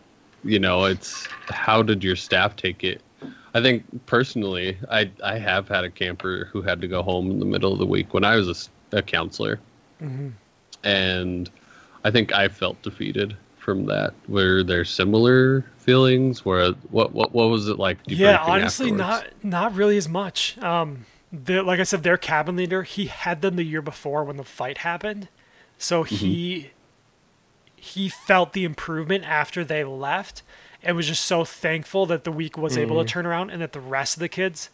you 0.44 0.58
know, 0.58 0.84
it's 0.84 1.26
how 1.48 1.82
did 1.82 2.04
your 2.04 2.16
staff 2.16 2.56
take 2.56 2.84
it? 2.84 3.00
I 3.54 3.60
think 3.62 3.84
personally, 4.06 4.76
I 4.90 5.10
I 5.24 5.38
have 5.38 5.68
had 5.68 5.84
a 5.84 5.90
camper 5.90 6.48
who 6.52 6.62
had 6.62 6.80
to 6.82 6.88
go 6.88 7.02
home 7.02 7.30
in 7.30 7.38
the 7.38 7.46
middle 7.46 7.72
of 7.72 7.78
the 7.78 7.86
week 7.86 8.12
when 8.14 8.24
I 8.24 8.36
was 8.36 8.70
a 8.92 9.00
counselor, 9.02 9.60
Mhm. 10.02 10.32
and 10.84 11.50
I 12.04 12.10
think 12.10 12.32
I 12.32 12.48
felt 12.48 12.80
defeated 12.82 13.36
from 13.58 13.86
that. 13.86 14.12
Were 14.28 14.62
there 14.62 14.84
similar 14.84 15.64
feelings? 15.82 16.44
Where 16.44 16.72
what 16.90 17.12
what 17.12 17.32
what 17.32 17.48
was 17.48 17.68
it 17.68 17.78
like? 17.78 17.98
Yeah, 18.06 18.42
honestly, 18.42 18.90
afterwards? 18.90 19.34
not 19.42 19.44
not 19.44 19.74
really 19.74 19.96
as 19.96 20.08
much. 20.08 20.58
Um, 20.58 21.06
the, 21.32 21.62
like 21.62 21.80
I 21.80 21.84
said, 21.84 22.02
their 22.02 22.18
cabin 22.18 22.56
leader, 22.56 22.82
he 22.82 23.06
had 23.06 23.40
them 23.40 23.56
the 23.56 23.64
year 23.64 23.82
before 23.82 24.22
when 24.24 24.36
the 24.36 24.44
fight 24.44 24.78
happened, 24.78 25.28
so 25.78 26.04
mm-hmm. 26.04 26.14
he 26.14 26.70
he 27.74 28.08
felt 28.08 28.52
the 28.52 28.64
improvement 28.64 29.24
after 29.24 29.64
they 29.64 29.82
left, 29.82 30.42
and 30.82 30.96
was 30.96 31.08
just 31.08 31.24
so 31.24 31.44
thankful 31.44 32.06
that 32.06 32.24
the 32.24 32.32
week 32.32 32.56
was 32.56 32.76
able 32.78 32.96
to 32.98 33.04
mm. 33.04 33.08
turn 33.08 33.26
around, 33.26 33.50
and 33.50 33.62
that 33.62 33.72
the 33.72 33.80
rest 33.80 34.16
of 34.16 34.20
the 34.20 34.28
kids, 34.28 34.70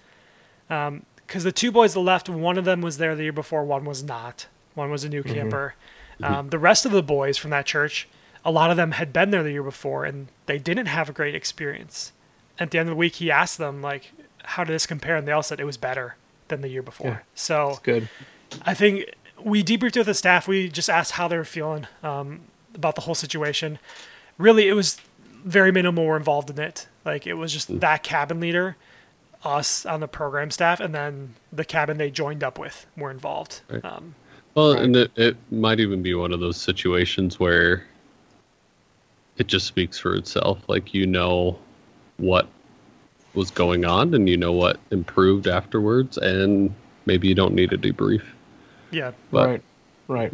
um, 0.68 1.04
because 1.16 1.44
the 1.44 1.52
two 1.52 1.72
boys 1.72 1.94
that 1.94 2.00
left, 2.00 2.28
one 2.28 2.58
of 2.58 2.64
them 2.64 2.80
was 2.80 2.98
there 2.98 3.14
the 3.14 3.22
year 3.22 3.32
before, 3.32 3.64
one 3.64 3.84
was 3.84 4.02
not. 4.02 4.46
One 4.74 4.90
was 4.90 5.04
a 5.04 5.08
new 5.08 5.22
mm-hmm. 5.22 5.34
camper. 5.34 5.74
Mm-hmm. 6.20 6.34
Um, 6.34 6.48
the 6.50 6.58
rest 6.58 6.84
of 6.84 6.92
the 6.92 7.02
boys 7.02 7.38
from 7.38 7.50
that 7.50 7.66
church, 7.66 8.08
a 8.44 8.50
lot 8.50 8.70
of 8.70 8.76
them 8.76 8.92
had 8.92 9.12
been 9.12 9.30
there 9.30 9.42
the 9.42 9.52
year 9.52 9.62
before, 9.62 10.04
and 10.04 10.28
they 10.46 10.58
didn't 10.58 10.86
have 10.86 11.08
a 11.08 11.12
great 11.12 11.34
experience 11.34 12.12
at 12.58 12.70
the 12.72 12.78
end 12.78 12.88
of 12.88 12.92
the 12.94 12.98
week 12.98 13.14
he 13.16 13.30
asked 13.30 13.56
them 13.58 13.80
like 13.80 14.10
how 14.42 14.64
did 14.64 14.72
this 14.72 14.84
compare 14.86 15.14
and 15.14 15.28
they 15.28 15.32
all 15.32 15.42
said 15.44 15.60
it 15.60 15.64
was 15.64 15.76
better 15.76 16.16
than 16.48 16.60
the 16.60 16.68
year 16.68 16.82
before 16.82 17.06
Yeah. 17.06 17.18
so 17.34 17.78
good. 17.84 18.08
i 18.62 18.74
think 18.74 19.04
we 19.44 19.62
debriefed 19.62 19.96
with 19.96 20.06
the 20.06 20.14
staff 20.14 20.48
we 20.48 20.68
just 20.68 20.90
asked 20.90 21.12
how 21.12 21.28
they 21.28 21.36
were 21.36 21.44
feeling 21.44 21.86
um, 22.02 22.40
about 22.74 22.96
the 22.96 23.02
whole 23.02 23.14
situation 23.14 23.78
really 24.38 24.66
it 24.66 24.72
was 24.72 25.00
very 25.44 25.70
minimal 25.70 26.04
were 26.04 26.16
involved 26.16 26.50
in 26.50 26.58
it 26.58 26.88
like 27.04 27.28
it 27.28 27.34
was 27.34 27.52
just 27.52 27.78
that 27.78 28.02
cabin 28.02 28.40
leader 28.40 28.76
us 29.44 29.86
on 29.86 30.00
the 30.00 30.08
program 30.08 30.50
staff 30.50 30.80
and 30.80 30.92
then 30.92 31.34
the 31.52 31.64
cabin 31.64 31.96
they 31.96 32.10
joined 32.10 32.42
up 32.42 32.58
with 32.58 32.86
were 32.96 33.10
involved 33.12 33.60
Right. 33.68 33.84
um, 33.84 34.16
Well, 34.56 34.74
Right. 34.74 34.82
and 34.82 34.96
it, 34.96 35.12
it 35.14 35.36
might 35.52 35.78
even 35.78 36.02
be 36.02 36.14
one 36.14 36.32
of 36.32 36.40
those 36.40 36.56
situations 36.60 37.38
where 37.38 37.84
it 39.38 39.46
just 39.46 39.66
speaks 39.66 39.98
for 39.98 40.14
itself. 40.14 40.60
Like 40.68 40.92
you 40.94 41.06
know 41.06 41.58
what 42.18 42.46
was 43.34 43.50
going 43.50 43.84
on 43.84 44.14
and 44.14 44.28
you 44.28 44.36
know 44.36 44.52
what 44.52 44.78
improved 44.90 45.46
afterwards, 45.46 46.18
and 46.18 46.74
maybe 47.06 47.28
you 47.28 47.34
don't 47.34 47.54
need 47.54 47.72
a 47.72 47.78
debrief. 47.78 48.22
yeah 48.90 49.12
But 49.30 49.46
right. 49.48 49.62
Right. 50.08 50.32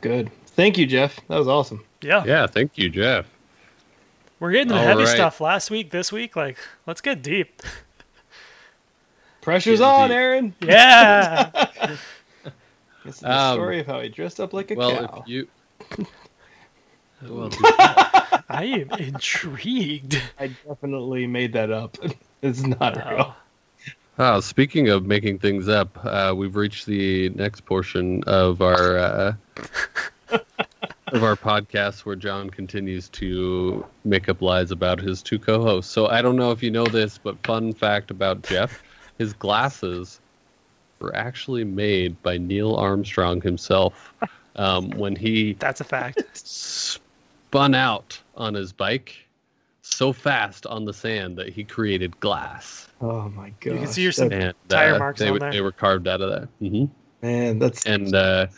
Good. 0.00 0.30
Thank 0.48 0.76
you, 0.78 0.86
Jeff. 0.86 1.16
That 1.28 1.38
was 1.38 1.48
awesome. 1.48 1.84
yeah 2.02 2.24
yeah, 2.24 2.46
thank 2.46 2.76
you, 2.78 2.88
Jeff. 2.90 3.26
we're 4.38 4.52
getting 4.52 4.68
the 4.68 4.74
All 4.76 4.82
heavy 4.82 5.04
right. 5.04 5.08
stuff 5.08 5.40
last 5.40 5.70
week 5.70 5.90
this 5.90 6.12
week 6.12 6.36
like 6.36 6.58
let's 6.86 7.00
get 7.00 7.22
deep 7.22 7.62
Pressure's 9.40 9.80
Getting 9.80 9.94
on, 9.94 10.08
deep. 10.08 10.16
Aaron. 10.16 10.54
yeah 10.62 11.50
This 13.04 13.16
is 13.16 13.20
the 13.20 13.30
Um, 13.30 13.54
story 13.56 13.80
of 13.80 13.86
how 13.86 14.00
he 14.00 14.08
dressed 14.08 14.40
up 14.40 14.52
like 14.54 14.70
a 14.70 14.74
Well, 14.74 15.06
cow. 15.06 15.22
if 15.22 15.28
you. 15.28 15.48
Well, 17.28 17.50
i 18.48 18.64
am 18.64 18.90
intrigued 18.98 20.20
I 20.38 20.48
definitely 20.66 21.26
made 21.26 21.52
that 21.54 21.70
up. 21.70 21.96
it's 22.42 22.62
not 22.62 22.96
real. 22.96 23.26
Oh. 23.28 23.36
Ah, 24.16 24.40
speaking 24.40 24.90
of 24.90 25.06
making 25.06 25.40
things 25.40 25.68
up, 25.68 25.98
uh, 26.04 26.32
we've 26.36 26.54
reached 26.54 26.86
the 26.86 27.30
next 27.30 27.64
portion 27.64 28.22
of 28.24 28.62
our 28.62 28.96
uh, 28.98 29.32
of 31.08 31.24
our 31.24 31.34
podcast 31.34 32.00
where 32.00 32.14
Jon 32.14 32.48
continues 32.48 33.08
to 33.10 33.84
make 34.04 34.28
up 34.28 34.40
lies 34.40 34.70
about 34.70 35.00
his 35.00 35.20
two 35.20 35.38
co-hosts. 35.38 35.92
So 35.92 36.06
I 36.06 36.22
don't 36.22 36.36
know 36.36 36.52
if 36.52 36.62
you 36.62 36.70
know 36.70 36.86
this, 36.86 37.18
but 37.18 37.44
fun 37.44 37.72
fact 37.72 38.12
about 38.12 38.42
Jeff: 38.42 38.82
his 39.18 39.32
glasses 39.32 40.20
were 41.00 41.14
actually 41.16 41.64
made 41.64 42.22
by 42.22 42.38
Neil 42.38 42.76
Armstrong 42.76 43.40
himself 43.40 44.14
um, 44.56 44.90
when 44.90 45.16
he 45.16 45.54
That's 45.54 45.80
a 45.80 45.84
fact. 45.84 46.22
Spun 47.54 47.72
out 47.76 48.18
on 48.36 48.52
his 48.52 48.72
bike 48.72 49.14
so 49.80 50.12
fast 50.12 50.66
on 50.66 50.84
the 50.84 50.92
sand 50.92 51.38
that 51.38 51.50
he 51.50 51.62
created 51.62 52.18
glass. 52.18 52.88
Oh 53.00 53.28
my 53.28 53.50
god. 53.60 53.74
You 53.74 53.78
can 53.78 53.86
see 53.86 54.02
your 54.02 54.10
some- 54.10 54.32
and 54.32 54.54
Tire 54.68 54.96
uh, 54.96 54.98
marks 54.98 55.20
they, 55.20 55.28
on 55.28 55.34
were- 55.34 55.38
there. 55.38 55.52
they 55.52 55.60
were 55.60 55.70
carved 55.70 56.08
out 56.08 56.20
of 56.20 56.30
that. 56.30 56.48
hmm 56.58 56.86
man, 57.22 57.60
that's 57.60 57.86
And 57.86 58.12
uh, 58.12 58.48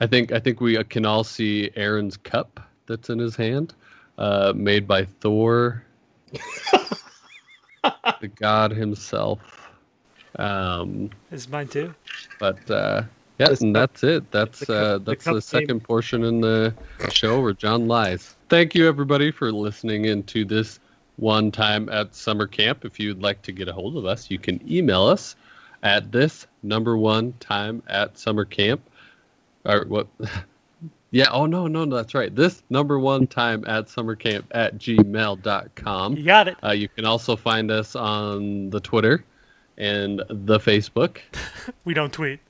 I 0.00 0.06
think 0.06 0.32
I 0.32 0.40
think 0.40 0.62
we 0.62 0.82
can 0.84 1.04
all 1.04 1.22
see 1.22 1.70
Aaron's 1.76 2.16
cup 2.16 2.58
that's 2.86 3.10
in 3.10 3.18
his 3.18 3.36
hand, 3.36 3.74
uh, 4.16 4.54
made 4.56 4.88
by 4.88 5.04
Thor, 5.04 5.84
the 7.82 8.28
god 8.36 8.70
himself. 8.70 9.68
Um, 10.38 11.10
Is 11.30 11.46
mine 11.50 11.68
too. 11.68 11.94
but 12.40 12.70
uh, 12.70 13.02
yeah, 13.38 13.48
and 13.60 13.76
that's 13.76 14.02
it. 14.02 14.30
That's 14.30 14.60
the 14.60 14.66
cup- 14.66 14.74
uh, 14.74 14.92
the 14.98 15.04
that's 15.04 15.24
cup 15.24 15.32
the 15.32 15.34
name- 15.34 15.40
second 15.42 15.80
portion 15.84 16.24
in 16.24 16.40
the 16.40 16.72
show 17.10 17.42
where 17.42 17.52
Jon 17.52 17.86
lies. 17.86 18.32
Thank 18.48 18.76
you 18.76 18.86
everybody 18.86 19.32
for 19.32 19.50
listening 19.50 20.04
into 20.04 20.44
this 20.44 20.78
one 21.16 21.50
time 21.50 21.88
at 21.88 22.14
summer 22.14 22.46
camp. 22.46 22.84
If 22.84 23.00
you'd 23.00 23.20
like 23.20 23.42
to 23.42 23.52
get 23.52 23.66
a 23.66 23.72
hold 23.72 23.96
of 23.96 24.06
us, 24.06 24.30
you 24.30 24.38
can 24.38 24.60
email 24.70 25.04
us 25.04 25.34
at 25.82 26.12
this 26.12 26.46
number 26.62 26.96
one 26.96 27.32
time 27.40 27.82
at 27.88 28.16
summer 28.18 28.44
camp. 28.44 28.80
Or 29.64 29.84
what? 29.86 30.06
Yeah. 31.12 31.28
Oh 31.30 31.46
no, 31.46 31.66
no, 31.68 31.84
no. 31.84 31.96
That's 31.96 32.14
right. 32.14 32.34
This 32.34 32.62
number 32.68 32.98
one 32.98 33.26
time 33.28 33.64
at 33.66 33.88
summer 33.88 34.16
camp 34.16 34.46
at 34.50 34.76
gmail.com. 34.76 36.16
You 36.16 36.24
got 36.24 36.48
it. 36.48 36.56
Uh, 36.62 36.72
you 36.72 36.88
can 36.88 37.06
also 37.06 37.36
find 37.36 37.70
us 37.70 37.94
on 37.94 38.70
the 38.70 38.80
Twitter 38.80 39.24
and 39.78 40.22
the 40.28 40.58
Facebook. 40.58 41.18
We 41.84 41.94
don't 41.94 42.12
tweet. 42.12 42.40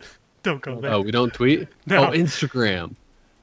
Don't 0.42 0.62
go 0.62 0.80
there. 0.80 0.92
Oh, 0.94 1.00
we 1.02 1.10
don't 1.10 1.32
tweet. 1.32 1.68
No. 1.86 2.06
Oh, 2.06 2.10
Instagram. 2.10 2.96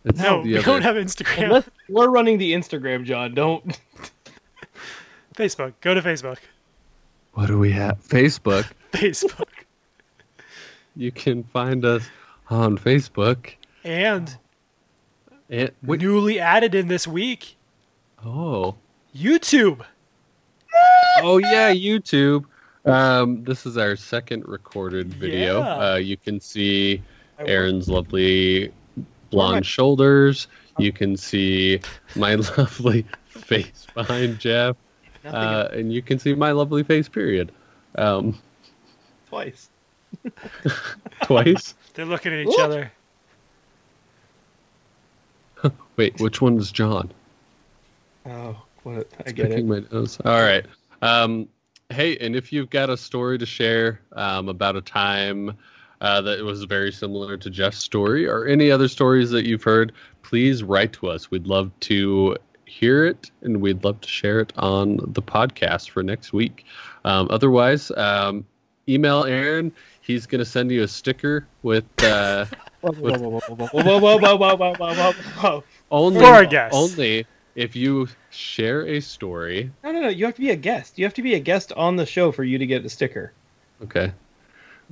It's 0.06 0.20
no, 0.20 0.44
the 0.44 0.50
we 0.50 0.58
other- 0.58 0.66
don't 0.66 0.82
have 0.82 0.96
Instagram. 0.96 1.44
Unless- 1.46 1.70
we're 1.90 2.10
running 2.10 2.38
the 2.38 2.54
Instagram, 2.54 3.04
Jon. 3.06 3.34
Don't 3.34 3.80
Facebook. 5.36 5.74
Go 5.82 5.94
to 5.94 6.02
Facebook. 6.02 6.38
What 7.34 7.48
do 7.48 7.58
we 7.58 7.72
have? 7.72 8.00
Facebook. 8.08 8.66
Facebook. 8.92 9.48
You 10.96 11.12
can 11.12 11.44
find 11.46 11.84
us 11.86 12.04
on 12.50 12.78
Facebook. 12.78 13.54
And 13.84 14.38
And 15.50 15.72
wait, 15.82 16.02
newly 16.02 16.40
added 16.40 16.76
in 16.76 16.88
this 16.88 17.08
week, 17.08 17.56
oh, 18.26 18.76
YouTube. 19.16 19.84
oh 21.22 21.38
yeah, 21.38 21.74
YouTube. 21.74 22.46
Um, 22.86 23.44
this 23.44 23.66
is 23.66 23.78
our 23.78 23.96
second 23.96 24.48
recorded 24.48 25.14
video. 25.14 25.60
Yeah. 25.60 25.76
Uh, 25.94 25.96
you 25.96 26.18
can 26.18 26.40
see 26.40 27.02
Aaron's 27.40 27.90
lovely 27.90 28.72
blonde 29.34 29.66
shoulders. 29.66 30.48
You 30.78 30.92
can 30.92 31.18
see 31.18 31.80
my 32.16 32.36
lovely 32.58 33.06
face 33.28 33.88
behind 33.94 34.40
Jeff, 34.40 34.76
uh, 35.26 35.68
and 35.72 35.92
you 35.94 36.02
can 36.02 36.20
see 36.20 36.34
my 36.36 36.52
lovely 36.52 36.84
face. 36.84 37.10
Period. 37.10 37.52
Um, 37.96 38.40
twice. 39.30 39.70
twice. 41.24 41.76
They're 41.94 42.06
looking 42.06 42.34
at 42.34 42.40
each 42.40 42.48
Look. 42.48 42.60
other. 42.60 42.92
Wait, 45.96 46.20
which 46.20 46.42
one 46.42 46.58
is 46.58 46.72
Jon? 46.72 47.12
Oh, 48.26 48.60
what? 48.82 49.08
I 49.20 49.22
It's 49.22 49.34
get 49.34 49.50
picking 49.50 49.72
it. 49.72 49.92
my 49.92 49.98
nose. 49.98 50.20
All 50.26 50.42
right. 50.42 50.66
Um, 51.04 51.48
hey, 51.90 52.18
and 52.18 52.36
if 52.36 52.52
you've 52.52 52.72
got 52.72 52.90
a 52.90 52.98
story 52.98 53.38
to 53.38 53.46
share 53.46 54.02
um, 54.14 54.50
about 54.50 54.76
a 54.76 54.82
time 54.82 55.56
uh, 56.04 56.22
that 56.22 56.44
was 56.44 56.66
very 56.66 56.92
similar 56.92 57.38
to 57.38 57.50
Jeff's 57.50 57.78
story 57.78 58.28
or 58.28 58.46
any 58.46 58.70
other 58.70 58.90
stories 58.90 59.30
that 59.32 59.48
you've 59.48 59.64
heard, 59.64 59.94
please 60.22 60.62
write 60.62 60.92
to 60.92 61.08
us. 61.08 61.32
We'd 61.32 61.48
love 61.48 61.72
to 61.82 62.36
hear 62.66 63.06
it 63.06 63.32
and 63.42 63.62
we'd 63.62 63.86
love 63.86 64.02
to 64.02 64.10
share 64.10 64.42
it 64.42 64.52
on 64.58 64.98
the 64.98 65.22
podcast 65.22 65.92
for 65.92 66.04
next 66.04 66.34
week. 66.34 66.66
Um, 67.06 67.30
otherwise, 67.32 67.90
um, 67.96 68.46
email 68.90 69.24
Aaron. 69.24 69.72
He's 70.02 70.26
going 70.26 70.40
to 70.40 70.46
send 70.46 70.72
you 70.72 70.84
a 70.84 70.88
sticker 70.90 71.48
with. 71.62 71.86
Uh, 72.04 72.48
with 72.82 73.22
only, 75.90 76.20
only 76.74 77.26
if 77.56 77.78
you 77.78 78.10
share 78.30 78.86
a 78.86 79.00
story. 79.00 79.72
No, 79.86 79.94
no, 79.94 80.02
no. 80.02 80.10
You 80.10 80.26
have 80.26 80.36
to 80.36 80.42
be 80.42 80.50
a 80.50 80.58
guest. 80.58 81.00
You 81.00 81.06
have 81.06 81.14
to 81.14 81.22
be 81.22 81.36
a 81.36 81.40
guest 81.40 81.72
on 81.72 81.96
the 81.96 82.06
show 82.06 82.34
for 82.34 82.44
you 82.44 82.58
to 82.58 82.66
get 82.66 82.84
a 82.84 82.90
sticker. 82.90 83.32
Okay 83.82 84.12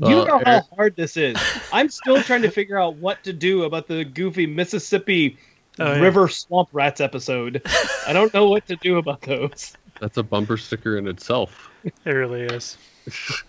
you 0.02 0.16
Well, 0.16 0.26
know 0.28 0.38
how 0.40 0.52
Eric- 0.52 0.66
hard 0.76 0.96
this 0.96 1.18
is. 1.18 1.38
I'm 1.74 1.90
still 1.90 2.22
trying 2.24 2.42
to 2.44 2.50
figure 2.52 2.80
out 2.80 2.96
what 2.96 3.24
to 3.24 3.34
do 3.34 3.64
about 3.64 3.88
the 3.88 4.04
goofy 4.04 4.46
Mississippi 4.48 5.38
Oh, 5.80 5.94
yeah. 5.94 6.02
River 6.02 6.28
Swamp 6.28 6.68
Rats 6.74 7.00
episode. 7.00 7.62
I 8.06 8.12
don't 8.12 8.34
know 8.34 8.50
what 8.50 8.68
to 8.68 8.76
do 8.76 8.98
about 8.98 9.22
those. 9.22 9.74
That's 10.02 10.18
a 10.18 10.24
bumper 10.24 10.58
sticker 10.58 10.98
in 10.98 11.08
itself. 11.08 11.70
It 12.06 12.12
really 12.12 12.42
is. 12.44 12.78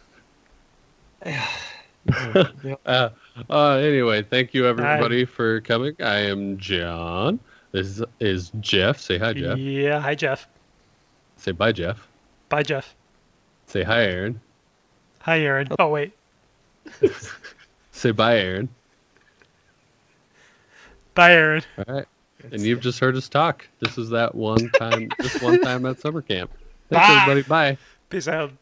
Uh, 2.85 3.11
uh, 3.49 3.69
anyway, 3.77 4.23
thank 4.23 4.55
you 4.55 4.67
everybody 4.67 5.25
for 5.25 5.61
coming. 5.61 5.95
I 6.01 6.17
am 6.17 6.59
Jon. 6.59 7.39
This 7.71 7.87
is, 7.87 8.03
is 8.19 8.53
Jeff. 8.61 8.99
Say 8.99 9.19
hi, 9.19 9.33
Jeff. 9.33 9.57
Yeah. 9.57 10.01
Hi, 10.01 10.17
Jeff. 10.17 10.49
Say 11.37 11.53
bye, 11.53 11.71
Jeff. 11.71 12.09
Bye, 12.49 12.65
Jeff. 12.65 12.97
Say 13.67 13.85
hi, 13.85 14.03
Aaron. 14.05 14.41
Hi, 15.21 15.41
Aaron. 15.41 15.69
Oh 15.79 15.89
wait. 15.91 16.13
Say 17.93 18.11
bye, 18.11 18.39
Aaron. 18.39 18.69
Bye, 21.15 21.33
Aaron. 21.33 21.63
All 21.79 21.95
right. 21.95 22.07
And 22.51 22.61
you've 22.63 22.81
just 22.81 22.99
heard 22.99 23.17
us 23.17 23.29
talk. 23.29 23.69
This 23.81 23.99
is 23.99 24.11
that 24.11 24.35
one 24.35 24.71
time. 24.71 25.11
this 25.19 25.41
one 25.41 25.61
time 25.63 25.87
at 25.87 26.01
summer 26.01 26.23
camp. 26.23 26.51
Thanks, 26.91 27.07
Bye. 27.07 27.31
everybody. 27.31 27.43
Bye. 27.43 27.79
Peace 28.09 28.29
out. 28.29 28.53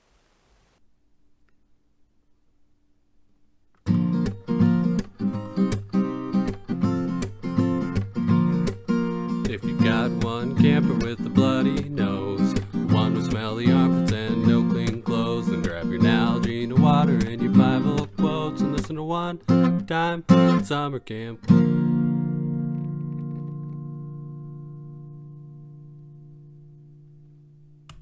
listen 18.91 18.97
to 18.97 19.05
one 19.05 19.86
time 19.86 20.24
summer 20.64 20.99
camp. 20.99 21.47